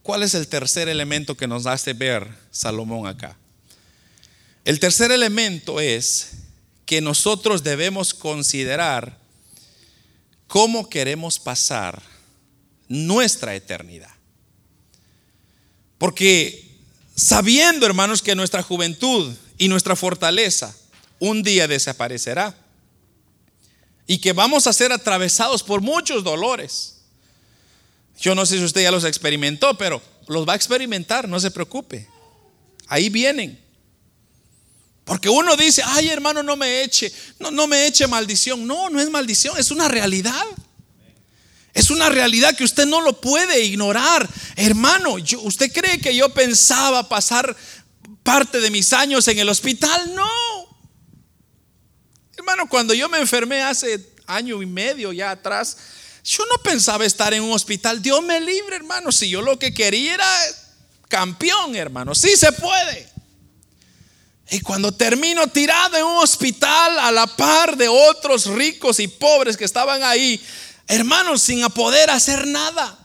[0.02, 3.36] ¿cuál es el tercer elemento que nos hace ver Salomón acá?
[4.64, 6.30] El tercer elemento es
[6.88, 9.18] que nosotros debemos considerar
[10.46, 12.00] cómo queremos pasar
[12.88, 14.08] nuestra eternidad.
[15.98, 16.78] Porque
[17.14, 20.74] sabiendo, hermanos, que nuestra juventud y nuestra fortaleza
[21.18, 22.56] un día desaparecerá
[24.06, 27.00] y que vamos a ser atravesados por muchos dolores.
[28.18, 31.50] Yo no sé si usted ya los experimentó, pero los va a experimentar, no se
[31.50, 32.08] preocupe.
[32.86, 33.67] Ahí vienen.
[35.08, 38.66] Porque uno dice, ay hermano, no me eche, no, no me eche maldición.
[38.66, 40.44] No, no es maldición, es una realidad.
[41.72, 44.28] Es una realidad que usted no lo puede ignorar.
[44.54, 47.56] Hermano, ¿usted cree que yo pensaba pasar
[48.22, 50.14] parte de mis años en el hospital?
[50.14, 50.28] No.
[52.36, 55.78] Hermano, cuando yo me enfermé hace año y medio ya atrás,
[56.22, 58.02] yo no pensaba estar en un hospital.
[58.02, 59.10] Dios me libre, hermano.
[59.10, 60.30] Si yo lo que quería era
[61.08, 62.14] campeón, hermano.
[62.14, 63.17] Sí se puede.
[64.50, 69.56] Y cuando termino tirado en un hospital a la par de otros ricos y pobres
[69.56, 70.42] que estaban ahí,
[70.86, 72.98] hermanos, sin poder hacer nada,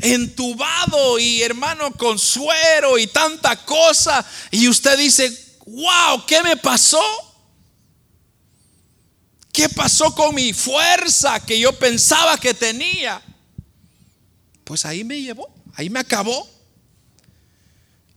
[0.00, 7.02] entubado y hermano con suero y tanta cosa, y usted dice, wow, ¿qué me pasó?
[9.52, 13.20] ¿Qué pasó con mi fuerza que yo pensaba que tenía?
[14.62, 16.48] Pues ahí me llevó, ahí me acabó.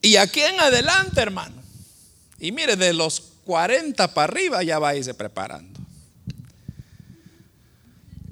[0.01, 1.58] Y aquí en adelante, hermano
[2.39, 5.79] y mire, de los 40 para arriba ya va a irse preparando.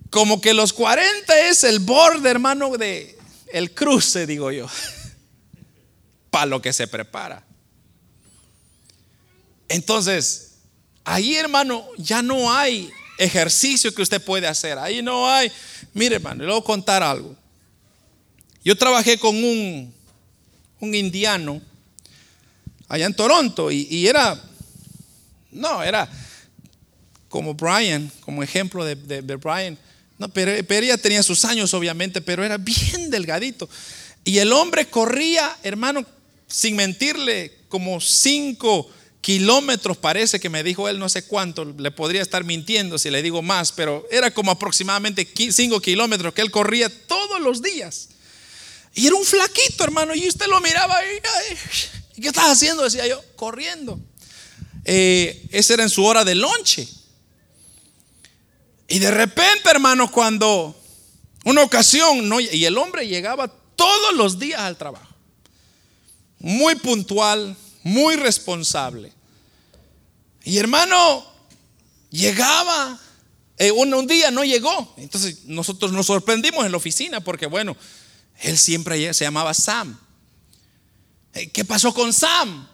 [0.10, 3.18] Como que los 40 es el borde, hermano, de
[3.52, 4.68] el cruce, digo yo.
[6.30, 7.44] Para lo que se prepara.
[9.68, 10.60] Entonces,
[11.04, 14.78] ahí, hermano, ya no hay ejercicio que usted puede hacer.
[14.78, 15.52] Ahí no hay.
[15.94, 17.36] Mire, hermano, le voy a contar algo.
[18.64, 19.94] Yo trabajé con un,
[20.80, 21.62] un indiano
[22.88, 24.42] allá en Toronto y, era,
[25.52, 26.10] no, era
[27.30, 28.96] como Brian, como ejemplo de,
[29.36, 29.78] Brian.
[30.18, 33.70] No, pero, ella tenía sus años, obviamente, pero era bien delgadito.
[34.24, 36.06] Y el hombre corría, hermano,
[36.48, 38.90] sin mentirle, como 5
[39.22, 43.22] kilómetros parece que me dijo él no sé cuánto, le podría estar mintiendo si le
[43.22, 48.10] digo más, pero era como aproximadamente 5 kilómetros que él corría todos los días.
[48.96, 51.20] Y era un flaquito, hermano, y usted lo miraba y,
[52.22, 52.84] ¿qué estás haciendo?
[52.84, 54.00] Decía yo, corriendo.
[54.86, 56.88] Eh, esa era en su hora de lonche.
[58.88, 60.76] Y de repente, hermano, cuando
[61.44, 65.14] una ocasión, no, y el hombre llegaba todos los días al trabajo,
[66.40, 69.14] muy puntual, muy responsable.
[70.44, 71.26] Y hermano,
[72.10, 73.00] llegaba,
[73.58, 74.94] eh, un, día no llegó.
[74.98, 77.76] Entonces nosotros nos sorprendimos en la oficina porque, bueno,
[78.42, 80.00] él siempre se llamaba Sam.
[81.38, 82.68] Eh, ¿Qué pasó con Sam?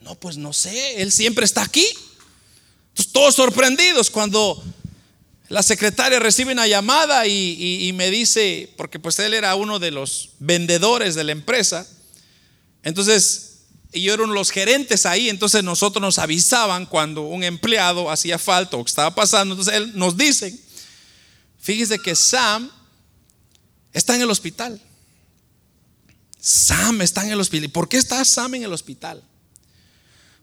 [0.00, 1.86] No, pues no sé, él siempre está aquí.
[2.88, 4.60] Entonces, todos sorprendidos cuando
[5.48, 10.30] la secretaria recibe una llamada y, me dice, porque pues él era uno de los
[10.40, 11.86] vendedores de la empresa,
[12.82, 13.58] entonces
[13.92, 18.38] yo era uno de los gerentes ahí, entonces nosotros nos avisaban cuando un empleado hacía
[18.38, 20.56] falta o que estaba pasando, entonces él nos dice,
[21.60, 22.70] fíjese que Sam
[23.92, 24.80] está en el hospital.
[26.40, 27.70] Sam está en el hospital.
[27.70, 29.22] ¿Por qué está Sam en el hospital?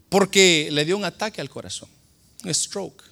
[0.08, 1.88] Porque le dio un ataque al corazón,
[2.44, 3.02] un stroke.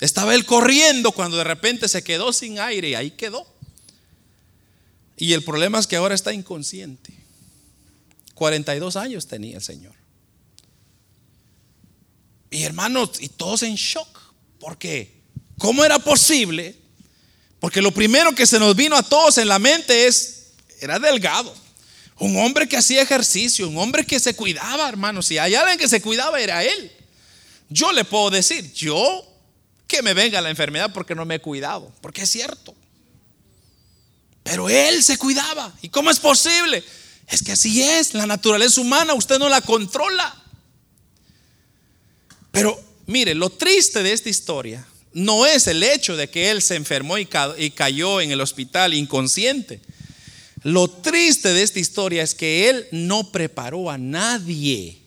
[0.00, 3.46] Estaba él corriendo cuando de repente se quedó sin aire y ahí quedó.
[5.16, 7.14] Y el problema es que ahora está inconsciente.
[8.34, 9.94] 42 años tenía el Señor.
[12.50, 14.18] Y hermanos, y todos en shock,
[14.58, 15.22] porque
[15.58, 16.76] ¿cómo era posible?
[17.60, 21.65] Porque lo primero que se nos vino a todos en la mente es, era delgado.
[22.18, 25.26] Un hombre que hacía ejercicio, un hombre que se cuidaba, hermanos.
[25.26, 26.92] Si hay alguien que se cuidaba, era él.
[27.68, 29.24] Yo le puedo decir, yo
[29.86, 32.74] que me venga la enfermedad porque no me he cuidado, porque es cierto.
[34.42, 35.72] Pero él se cuidaba.
[35.82, 36.82] ¿Y cómo es posible?
[37.28, 40.34] Es que así es, la naturaleza humana usted no la controla.
[42.52, 46.76] Pero mire, lo triste de esta historia no es el hecho de que él se
[46.76, 49.80] enfermó y cayó en el hospital inconsciente.
[50.66, 55.00] Lo triste de esta historia es que él no preparó a nadie.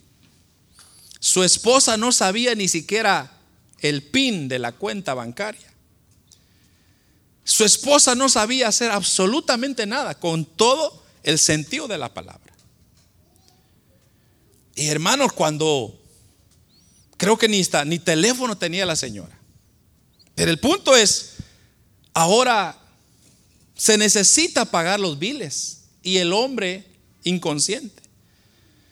[1.19, 3.37] Su esposa no sabía ni siquiera
[3.79, 5.69] el PIN de la cuenta bancaria.
[7.43, 10.17] Su esposa no sabía hacer absolutamente nada.
[10.17, 12.53] Con todo, el sentido de la palabra.
[14.75, 15.99] Y hermanos, cuando
[17.17, 19.37] creo que ni, está, ni teléfono tenía la señora.
[20.35, 21.33] Pero el punto es,
[22.13, 22.79] ahora
[23.79, 26.83] se necesita pagar los biles y el hombre
[27.23, 28.03] inconsciente.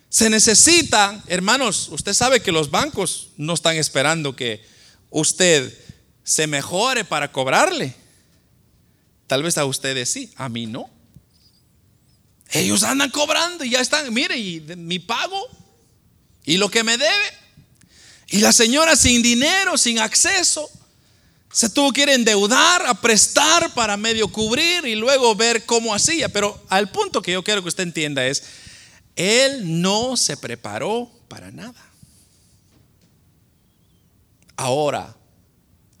[0.08, 4.64] Se necesita, hermanos, usted sabe que los bancos no están esperando que
[5.10, 5.78] usted
[6.24, 7.94] se mejore para cobrarle.
[9.26, 10.88] Tal vez a ustedes sí, a mí no.
[12.50, 15.48] Ellos andan cobrando y ya están, mire, y mi pago
[16.46, 17.32] y lo que me debe.
[18.28, 20.70] Y la señora sin dinero, sin acceso,
[21.50, 25.94] se tuvo que ir a endeudar, a prestar para medio cubrir y luego ver cómo
[25.94, 26.28] hacía.
[26.28, 28.42] Pero al punto que yo quiero que usted entienda es,
[29.16, 31.84] él no se preparó para nada.
[34.56, 35.16] Ahora,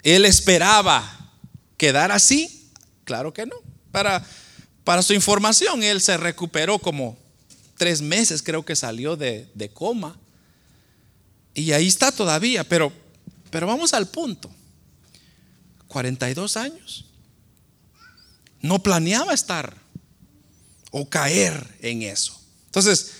[0.02, 1.32] él esperaba
[1.76, 2.70] quedar así.
[3.04, 3.56] Claro que no.
[3.90, 4.24] Para
[4.88, 7.18] para su información, él se recuperó como
[7.76, 10.18] tres meses, creo que salió de, coma.
[11.52, 12.90] Y ahí está todavía, pero,
[13.50, 14.50] pero vamos al punto.
[15.88, 17.06] 42 años.
[18.60, 19.76] No planeaba estar
[20.90, 22.40] o caer en eso.
[22.66, 23.12] Entonces,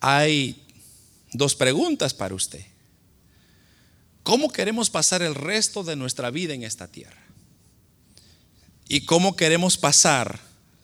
[0.00, 0.62] hay
[1.32, 2.64] dos preguntas para usted.
[4.22, 7.26] ¿Cómo queremos pasar el resto de nuestra vida en esta tierra?
[8.88, 10.40] y cómo queremos pasar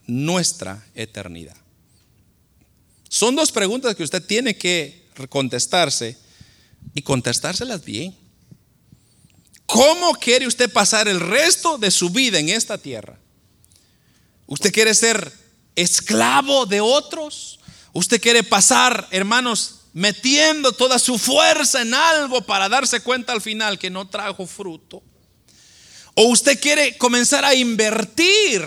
[0.07, 1.57] nuestra eternidad.
[3.09, 6.17] Son dos preguntas que usted tiene que contestarse
[6.95, 8.17] y contestárselas bien.
[9.73, 13.19] ¿Cómo quiere usted pasar el resto de su vida en esta tierra?
[14.47, 15.33] ¿Usted quiere ser
[15.75, 17.59] esclavo de otros?
[17.95, 23.79] ¿Usted quiere pasar, hermanos, metiendo toda su fuerza en algo para darse cuenta al final
[23.79, 25.03] que no trajo fruto?
[26.17, 28.63] O usted quiere comenzar a invertir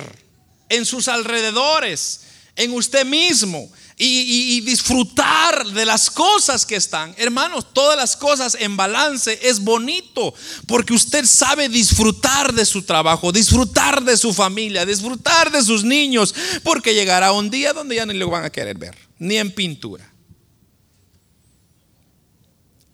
[0.70, 2.22] en sus alrededores,
[2.56, 7.16] en usted mismo y, disfrutar de las cosas que están.
[7.18, 10.34] Hermanos, todas las cosas en balance es bonito
[10.68, 16.36] porque usted sabe disfrutar de su trabajo, disfrutar de su familia, disfrutar de sus niños,
[16.64, 20.12] porque llegará un día donde ya ni lo van a querer ver, ni en pintura.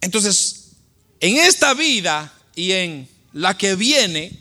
[0.02, 0.72] Entonces,
[1.20, 4.38] en esta vida y en la que viene,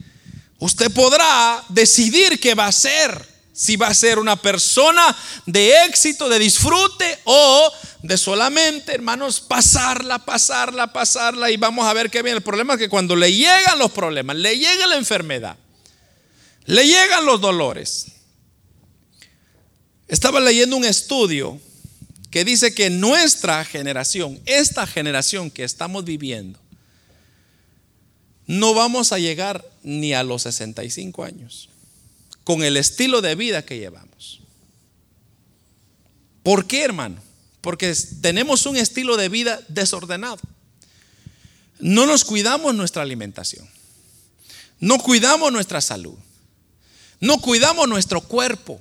[0.59, 3.30] usted podrá decidir qué va a hacer.
[3.61, 7.71] Si va a ser una persona de éxito, de disfrute o
[8.03, 12.39] de solamente, hermanos, pasarla, pasarla, pasarla y vamos a ver qué viene.
[12.39, 15.59] El problema es que cuando le llegan los problemas, le llega la enfermedad,
[16.65, 18.07] le llegan los dolores.
[20.09, 21.61] Estaba leyendo un estudio
[22.31, 26.59] que dice que nuestra generación, esta generación que estamos viviendo,
[28.47, 31.70] no vamos a llegar ni a los 65 años
[32.51, 34.41] con el estilo de vida que llevamos.
[36.43, 37.23] ¿Por qué, hermano?
[37.61, 40.41] Porque tenemos un estilo de vida desordenado.
[41.79, 43.71] No nos cuidamos nuestra alimentación.
[44.81, 46.17] No cuidamos nuestra salud.
[47.21, 48.81] No cuidamos nuestro cuerpo.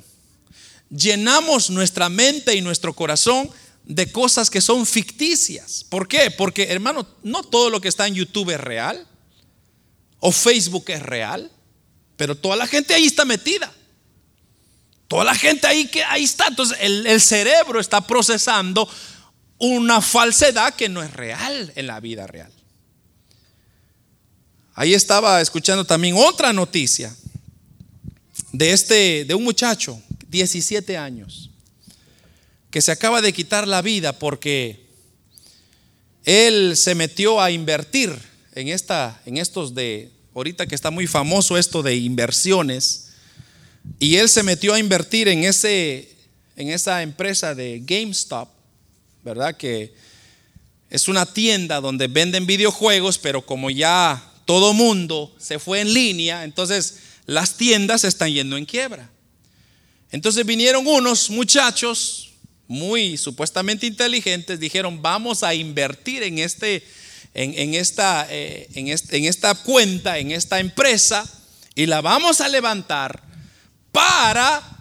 [0.89, 3.51] Llenamos nuestra mente y nuestro corazón
[3.85, 5.85] de cosas que son ficticias.
[5.87, 6.31] ¿Por qué?
[6.31, 9.05] Porque, hermano, no todo lo que está en YouTube es real.
[10.17, 11.51] O Facebook es real.
[12.19, 13.71] Pero toda la gente ahí está metida.
[15.07, 16.47] Toda la gente ahí que ahí está.
[16.47, 18.89] Entonces el, cerebro está procesando
[19.57, 22.51] una falsedad que no es real en la vida real.
[24.73, 27.15] Ahí estaba escuchando también otra noticia
[28.51, 31.51] de este de un muchacho, 17 años,
[32.69, 34.89] que se acaba de quitar la vida porque
[36.25, 38.13] él se metió a invertir
[38.55, 43.09] en esta en estos de ahorita que está muy famoso esto de inversiones
[43.99, 46.15] y él se metió a invertir en, ese,
[46.55, 48.47] en esa empresa de GameStop,
[49.21, 49.57] ¿verdad?
[49.57, 49.93] Que
[50.89, 56.45] es una tienda donde venden videojuegos, pero como ya todo mundo se fue en línea,
[56.45, 59.09] entonces las tiendas están yendo en quiebra.
[60.09, 62.31] Entonces vinieron unos muchachos
[62.65, 66.83] muy supuestamente inteligentes, dijeron, vamos a invertir en, este,
[67.33, 71.29] en, esta, eh, en, esta cuenta, en esta empresa,
[71.75, 73.23] y la vamos a levantar
[73.91, 74.79] para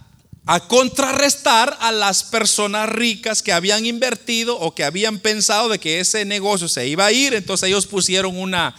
[0.51, 6.01] a contrarrestar a las personas ricas que habían invertido o que habían pensado de que
[6.01, 7.35] ese negocio se iba a ir.
[7.35, 8.75] Entonces ellos pusieron una,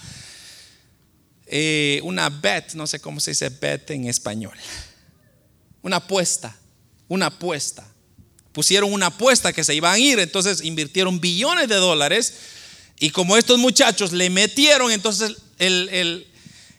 [1.45, 4.57] eh, una bet, no sé cómo se dice bet en español,
[5.84, 6.57] una apuesta,
[7.07, 7.86] una apuesta.
[8.51, 12.34] Pusieron una apuesta que se iban a ir, entonces invirtieron billones de dólares
[13.00, 16.28] y como estos muchachos le metieron, entonces el,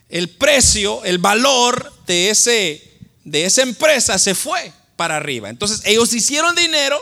[0.09, 2.91] el precio, el valor de ese
[3.23, 5.49] de esa empresa se fue para arriba.
[5.49, 7.01] Entonces ellos hicieron dinero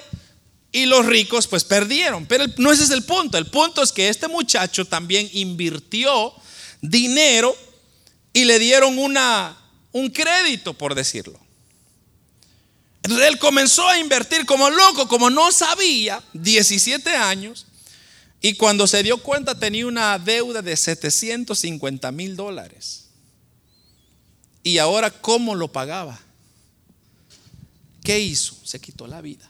[0.72, 2.26] y los ricos pues perdieron.
[2.26, 3.38] Pero no ese es el punto.
[3.38, 6.34] El punto es que este muchacho también invirtió
[6.82, 7.56] dinero
[8.34, 9.58] y le dieron una,
[9.92, 11.40] un crédito, por decirlo.
[13.04, 17.66] Entonces él comenzó a invertir como loco, como no sabía, 17 años,
[18.42, 23.10] y cuando se dio cuenta tenía una deuda de 750 mil dólares.
[24.64, 26.20] Y ahora, ¿cómo lo pagaba?
[28.04, 28.56] ¿Qué hizo?
[28.64, 29.50] Se quitó la vida.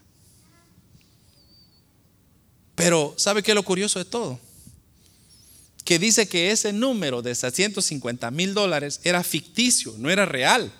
[2.75, 4.39] Pero, ¿sabe qué es lo curioso de todo?
[5.83, 10.71] Que dice que ese número de 650 mil dólares era ficticio, no era real.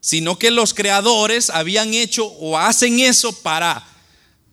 [0.00, 3.86] Sino que los creadores habían hecho o hacen eso para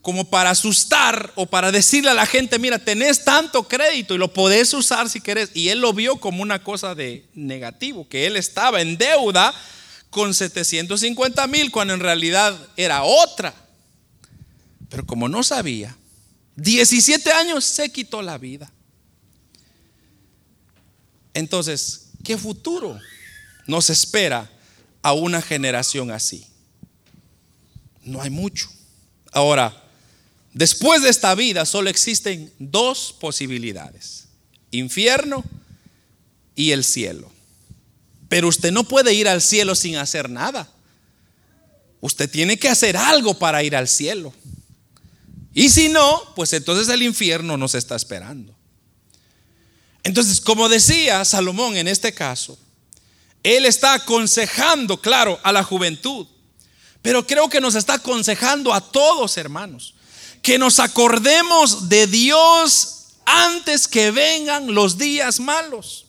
[0.02, 4.32] como para asustar o para decirle a la gente, mira, tenés tanto crédito y lo
[4.32, 5.50] podés usar si querés.
[5.54, 9.54] Y él lo vio como una cosa de negativo, que él estaba en deuda
[10.08, 13.54] con 750 mil cuando en realidad era otra.
[14.88, 15.96] Pero como no sabía,
[16.56, 18.70] 17 años se quitó la vida.
[21.34, 22.98] Entonces, ¿qué futuro
[23.66, 24.50] nos espera
[25.02, 26.46] a una generación así?
[28.02, 28.68] No hay mucho.
[29.32, 29.89] Ahora,
[30.52, 34.26] Después de esta vida solo existen dos posibilidades,
[34.72, 35.44] infierno
[36.56, 37.30] y el cielo.
[38.28, 40.68] Pero usted no puede ir al cielo sin hacer nada.
[42.00, 44.32] Usted tiene que hacer algo para ir al cielo.
[45.52, 48.54] Y si no, pues entonces el infierno nos está esperando.
[50.02, 52.58] Entonces, como decía Salomón en este caso,
[53.42, 56.26] él está aconsejando, claro, a la juventud,
[57.02, 59.94] pero creo que nos está aconsejando a todos, hermanos
[60.42, 66.06] que nos acordemos de Dios antes que vengan los días malos.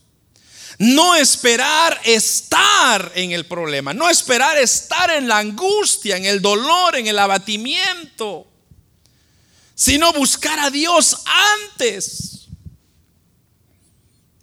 [0.78, 6.96] No esperar estar en el problema, no esperar estar en la angustia, en el dolor,
[6.96, 8.48] en el abatimiento,
[9.76, 11.18] sino buscar a Dios
[11.70, 12.48] antes.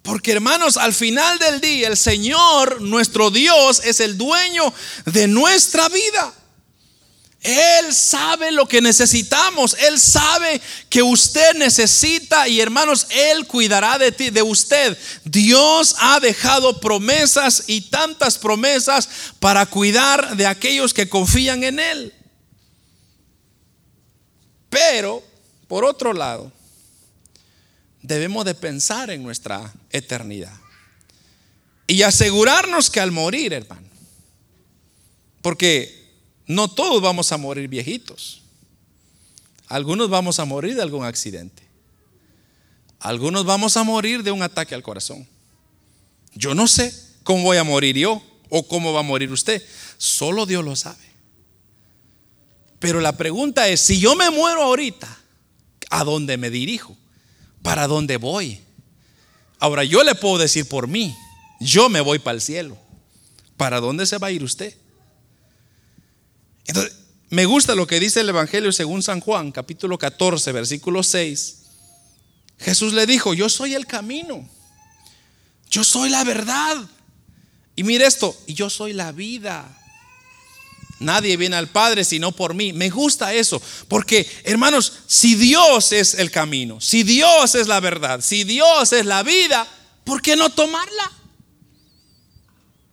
[0.03, 4.73] Porque hermanos, al final del día el Señor, nuestro Dios, es el dueño
[5.07, 6.33] de nuestra vida.
[7.49, 9.75] Él sabe lo que necesitamos.
[9.81, 14.99] Él sabe que usted necesita y hermanos, Él cuidará de ti, de usted.
[15.25, 19.09] Dios ha dejado promesas y tantas promesas
[19.41, 22.15] para cuidar de aquellos que confían en Él.
[24.69, 25.23] Pero,
[25.69, 26.53] por otro lado,
[28.03, 30.53] debemos de pensar en nuestra eternidad
[31.87, 33.89] y asegurarnos que al morir, hermano,
[35.41, 36.08] porque
[36.49, 38.41] no todos vamos a morir viejitos.
[39.69, 41.63] Algunos vamos a morir de algún accidente.
[43.01, 45.29] Algunos vamos a morir de un ataque al corazón.
[46.35, 46.93] Yo no sé
[47.23, 49.63] cómo voy a morir yo o cómo va a morir usted.
[49.99, 51.05] Solo Dios lo sabe.
[52.79, 55.19] Pero la pregunta es, si yo me muero ahorita,
[55.91, 56.97] ¿a dónde me dirijo?
[57.63, 58.61] ¿Para dónde voy?
[59.59, 61.15] Ahora yo le puedo decir por mí,
[61.61, 62.79] yo me voy para el cielo.
[63.59, 64.75] ¿Para dónde se va a ir usted?
[66.69, 66.95] Entonces,
[67.31, 71.57] me gusta lo que dice el Evangelio según San Juan, capítulo 14, versículo 6.
[72.59, 74.47] Jesús le dijo, yo soy el camino,
[75.71, 76.77] yo soy la verdad.
[77.75, 79.67] Y mire esto, yo soy la vida.
[81.01, 82.73] Nadie viene al Padre sino por mí.
[82.73, 88.21] Me gusta eso, porque hermanos, si Dios es el camino, si Dios es la verdad,
[88.21, 89.67] si Dios es la vida,
[90.05, 91.13] ¿por qué no tomarla?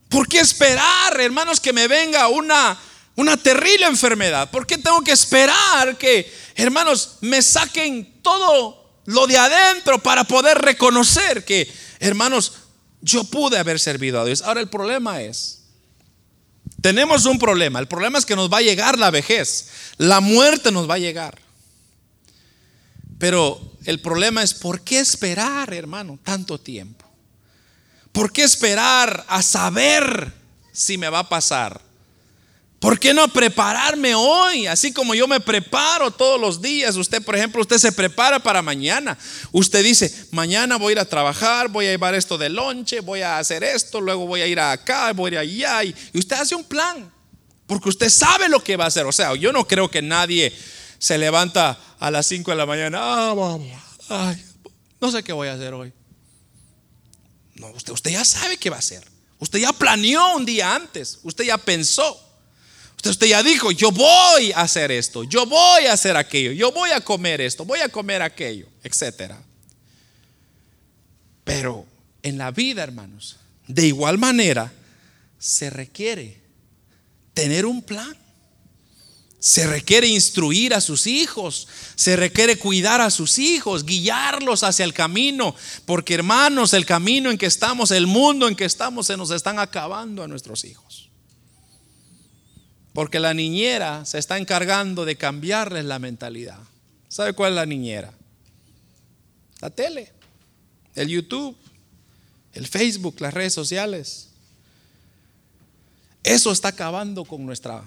[0.08, 2.80] ¿Por qué esperar, hermanos, que me venga una
[3.16, 4.49] una terrible enfermedad.
[4.51, 10.57] ¿Por qué tengo que esperar que, hermanos, me saquen todo lo de adentro para poder
[10.57, 12.53] reconocer que, hermanos,
[13.01, 14.41] yo pude haber servido a Dios?
[14.41, 15.61] Ahora el problema es,
[16.82, 17.80] tenemos un problema.
[17.80, 19.70] El problema es que nos va a llegar la vejez.
[19.97, 21.39] La muerte nos va a llegar.
[23.18, 27.05] Pero el problema es, ¿por qué esperar, hermano, tanto tiempo?
[28.11, 30.34] ¿Por qué esperar a saber
[30.74, 31.82] si me va a pasar?
[32.86, 34.68] ¿Por qué no prepararme hoy?
[34.68, 36.96] Así como yo me preparo todos los días.
[36.96, 39.18] Usted, por ejemplo, usted se prepara para mañana.
[39.52, 43.22] Usted dice, mañana voy a ir a trabajar, voy a llevar esto de lonche, voy
[43.22, 45.84] a hacer esto, luego voy a ir acá, voy a ir allá.
[45.84, 47.12] Y usted hace un plan,
[47.66, 49.08] porque usted sabe lo que va a hacer.
[49.08, 50.56] O sea, yo no creo que nadie
[51.00, 53.00] se levanta a las 5 de la mañana.
[53.02, 54.36] Ah,
[55.02, 55.92] no sé qué voy a hacer hoy.
[57.56, 59.04] No, usted, usted ya sabe qué va a hacer.
[59.40, 61.18] Usted ya planeó un día antes.
[61.24, 62.22] Usted ya pensó.
[63.10, 66.91] Usted ya dijo, yo voy a hacer esto, yo voy a hacer aquello, yo voy
[66.91, 69.41] a comer esto, voy a comer aquello, etcétera.
[71.43, 71.86] Pero
[72.24, 73.38] en la vida, hermanos,
[73.68, 74.74] de igual manera,
[75.38, 76.41] se requiere
[77.34, 78.18] tener un plan.
[79.39, 84.93] Se requiere instruir a sus hijos, se requiere cuidar a sus hijos, guiarlos hacia el
[84.93, 85.53] camino,
[85.86, 89.60] porque hermanos, el camino en que estamos, el mundo en que estamos, se nos están
[89.60, 91.05] acabando a nuestros hijos.
[92.96, 96.58] Porque la niñera se está encargando de cambiarles la mentalidad.
[97.10, 98.14] ¿Sabe cuál es la niñera?
[99.60, 100.14] La tele,
[100.96, 101.58] el YouTube,
[102.54, 104.30] el Facebook, las redes sociales.
[106.24, 107.84] Eso está acabando con nuestra,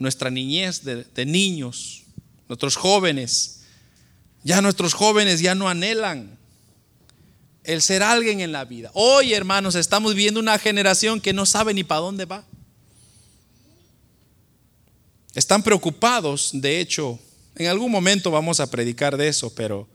[0.00, 2.02] nuestra niñez de, de niños,
[2.48, 3.60] nuestros jóvenes.
[4.42, 6.36] Ya nuestros jóvenes ya no anhelan
[7.62, 8.90] el ser alguien en la vida.
[8.94, 12.44] Hoy, hermanos, estamos viviendo una generación que no sabe ni para dónde va.
[15.38, 17.16] Están preocupados, de hecho,
[17.54, 19.88] en algún momento vamos a predicar de eso, pero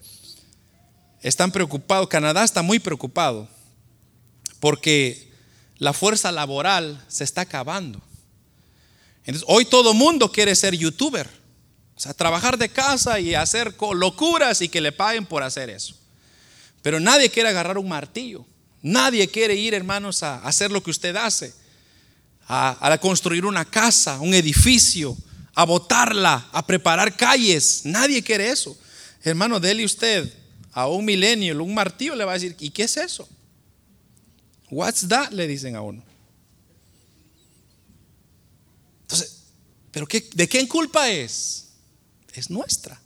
[1.22, 3.50] están preocupados, Canadá está muy preocupado
[4.62, 5.34] porque
[5.80, 8.02] la fuerza laboral se está acabando.
[9.26, 11.30] Entonces, hoy todo mundo quiere ser youtuber,
[11.94, 15.94] o sea, trabajar de casa y hacer locuras y que le paguen por hacer eso.
[16.82, 18.46] Pero nadie quiere agarrar un martillo,
[18.82, 21.54] nadie quiere ir, hermanos, a hacer lo que usted hace,
[22.48, 25.18] a, a construir una casa, un edificio,
[25.54, 27.82] a botarla, a preparar calles.
[27.86, 28.78] Nadie quiere eso.
[29.24, 30.32] Hermano, dele usted
[30.72, 33.28] a un milenio, un martillo, le va a decir, ¿y qué es eso?
[34.70, 35.32] What's that?
[35.32, 36.04] Le dicen a uno.
[39.04, 39.44] Entonces,
[39.92, 41.70] ¿pero qué, de quién culpa es?
[42.34, 43.00] Es nuestra.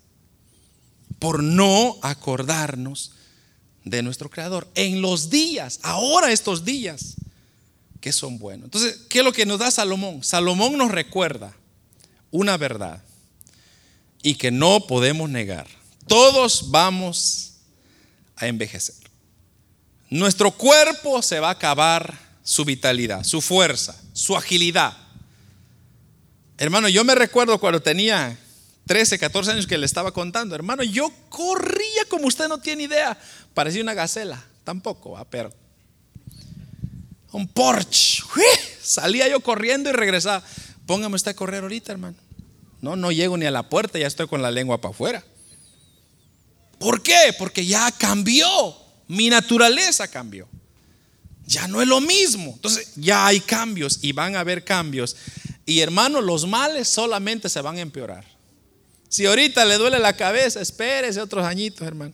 [1.19, 3.11] Por no acordarnos
[3.83, 4.67] de nuestro Creador.
[4.75, 7.15] En los días, ahora estos días,
[7.99, 8.65] que son buenos.
[8.65, 10.23] Entonces, ¿qué es lo que nos da Salomón?
[10.23, 11.53] Salomón nos recuerda
[12.31, 13.03] una verdad
[14.21, 15.67] y que no podemos negar.
[16.07, 17.55] Todos vamos
[18.35, 18.95] a envejecer.
[20.09, 24.95] Nuestro cuerpo se va a acabar su vitalidad, su fuerza, su agilidad.
[26.57, 28.37] Hermano, yo me recuerdo cuando tenía
[28.85, 33.17] 13, 14 años que le estaba contando, hermano, yo corría como usted no tiene idea.
[33.53, 35.51] Parecía una gacela, tampoco, pero
[37.31, 38.23] un Porsche.
[38.81, 40.41] Salía yo corriendo y regresaba.
[40.87, 42.17] Póngame usted a correr ahorita, hermano.
[42.81, 45.23] No, no llego ni a la puerta, ya estoy con la lengua para afuera.
[46.79, 47.35] ¿Por qué?
[47.37, 48.47] Porque ya cambió.
[49.07, 50.47] Mi naturaleza cambió.
[51.45, 52.51] Ya no es lo mismo.
[52.55, 55.15] Entonces ya hay cambios y van a haber cambios.
[55.65, 58.25] Y hermano, los males solamente se van a empeorar.
[59.09, 62.13] Si ahorita le duele la cabeza, espérese otros añitos, hermano.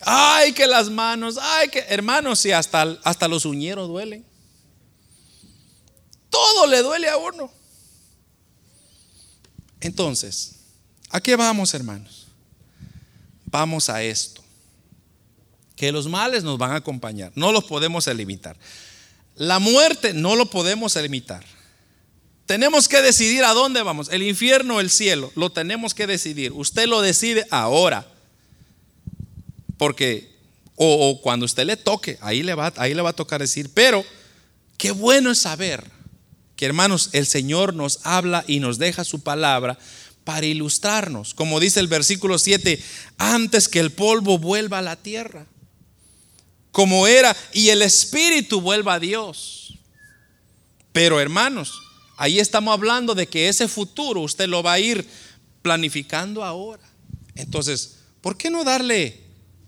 [0.00, 4.24] Ay, que las manos, ay, que hermanos, si hasta, hasta los uñeros duelen.
[6.32, 7.52] Todo le duele a uno.
[9.82, 10.54] Entonces,
[11.10, 12.26] ¿a qué vamos, hermanos?
[13.44, 14.42] Vamos a esto.
[15.76, 17.32] Que los males nos van a acompañar.
[17.34, 18.56] No los podemos eliminar.
[19.36, 21.44] La muerte no lo podemos eliminar.
[22.46, 24.08] Tenemos que decidir a dónde vamos.
[24.08, 25.30] El infierno o el cielo.
[25.34, 26.52] Lo tenemos que decidir.
[26.52, 28.06] Usted lo decide ahora.
[29.76, 30.34] Porque,
[30.76, 34.02] o, cuando usted le toque, ahí le, va, ahí le va a tocar decir, pero
[34.78, 35.91] qué bueno es saber
[36.56, 39.78] que hermanos, el Señor nos habla y nos deja su palabra
[40.24, 41.34] para ilustrarnos.
[41.34, 42.82] Como dice el versículo 7,
[43.18, 45.46] antes que el polvo vuelva a la tierra,
[46.70, 49.74] como era, y el espíritu vuelva a Dios.
[50.92, 51.80] Pero hermanos,
[52.16, 55.06] ahí estamos hablando de que ese futuro usted lo va a ir
[55.62, 56.82] planificando ahora.
[57.34, 59.22] Entonces, ¿por qué no darle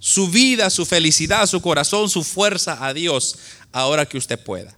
[0.05, 3.39] su vida, su felicidad, su corazón, su fuerza a Dios
[3.73, 4.77] ahora que usted pueda.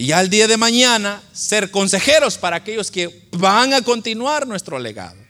[0.00, 5.20] Y al día de mañana ser consejeros para aquellos que van a continuar nuestro legado.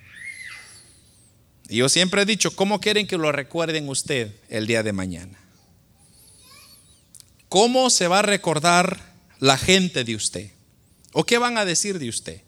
[1.68, 5.36] Y yo siempre he dicho, ¿cómo quieren que lo recuerden usted el día de mañana?
[7.48, 10.52] ¿Cómo se va a recordar la gente de usted?
[11.14, 12.40] ¿O qué van a decir de usted?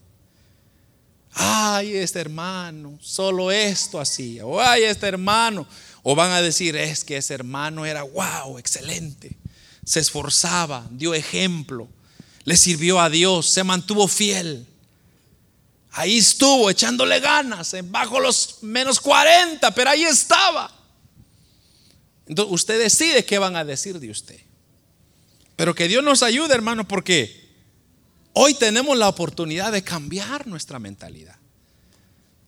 [1.32, 4.46] Ay, este hermano, solo esto hacía.
[4.46, 5.66] O ay, este hermano,
[6.04, 9.36] o van a decir, es que ese hermano era wow, excelente.
[9.84, 11.88] Se esforzaba, dio ejemplo,
[12.44, 14.66] le sirvió a Dios, se mantuvo fiel.
[15.92, 20.72] Ahí estuvo echándole ganas, bajo los menos 40, pero ahí estaba.
[22.26, 24.40] Entonces usted decide qué van a decir de usted.
[25.56, 27.50] Pero que Dios nos ayude, hermano, porque
[28.32, 31.36] hoy tenemos la oportunidad de cambiar nuestra mentalidad.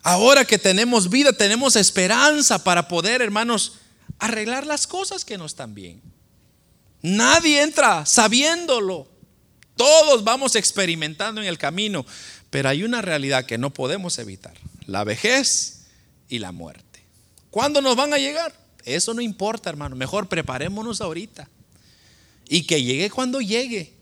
[0.03, 3.75] Ahora que tenemos vida, tenemos esperanza para poder, hermanos,
[4.19, 6.03] arreglar las cosas que no están bien.
[7.03, 9.14] Nadie entra sabiéndolo.
[9.77, 12.07] Todos vamos experimentando en el camino,
[12.51, 14.55] pero hay una realidad que no podemos evitar,
[14.87, 15.87] la vejez
[16.29, 17.05] y la muerte.
[17.51, 18.55] ¿Cuándo nos van a llegar?
[18.85, 19.97] Eso no importa, hermano.
[19.97, 21.49] Mejor preparémonos ahorita.
[22.49, 23.95] Y que llegue cuando llegue.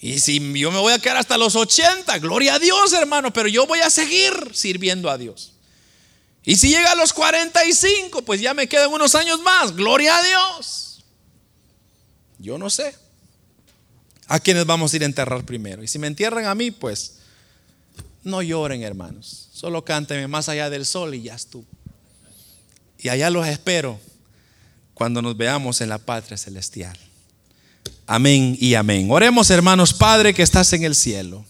[0.00, 3.48] Y si yo me voy a quedar hasta los 80, gloria a Dios, hermano, pero
[3.48, 5.52] yo voy a seguir sirviendo a Dios.
[6.44, 10.22] Y si llega a los 45, pues ya me quedan unos años más, gloria a
[10.24, 11.04] Dios.
[12.38, 13.01] Yo no sé
[14.32, 15.82] a quiénes vamos a ir a enterrar primero.
[15.82, 17.18] Y si me entierran a mí, pues
[18.24, 19.50] no lloren, hermanos.
[19.52, 21.66] Solo cántenme más allá del sol y ya estuvo.
[22.98, 24.00] Y allá los espero
[24.94, 26.96] cuando nos veamos en la patria celestial.
[28.06, 29.10] Amén y amén.
[29.10, 31.44] Oremos hermanos, Padre que estás en el cielo.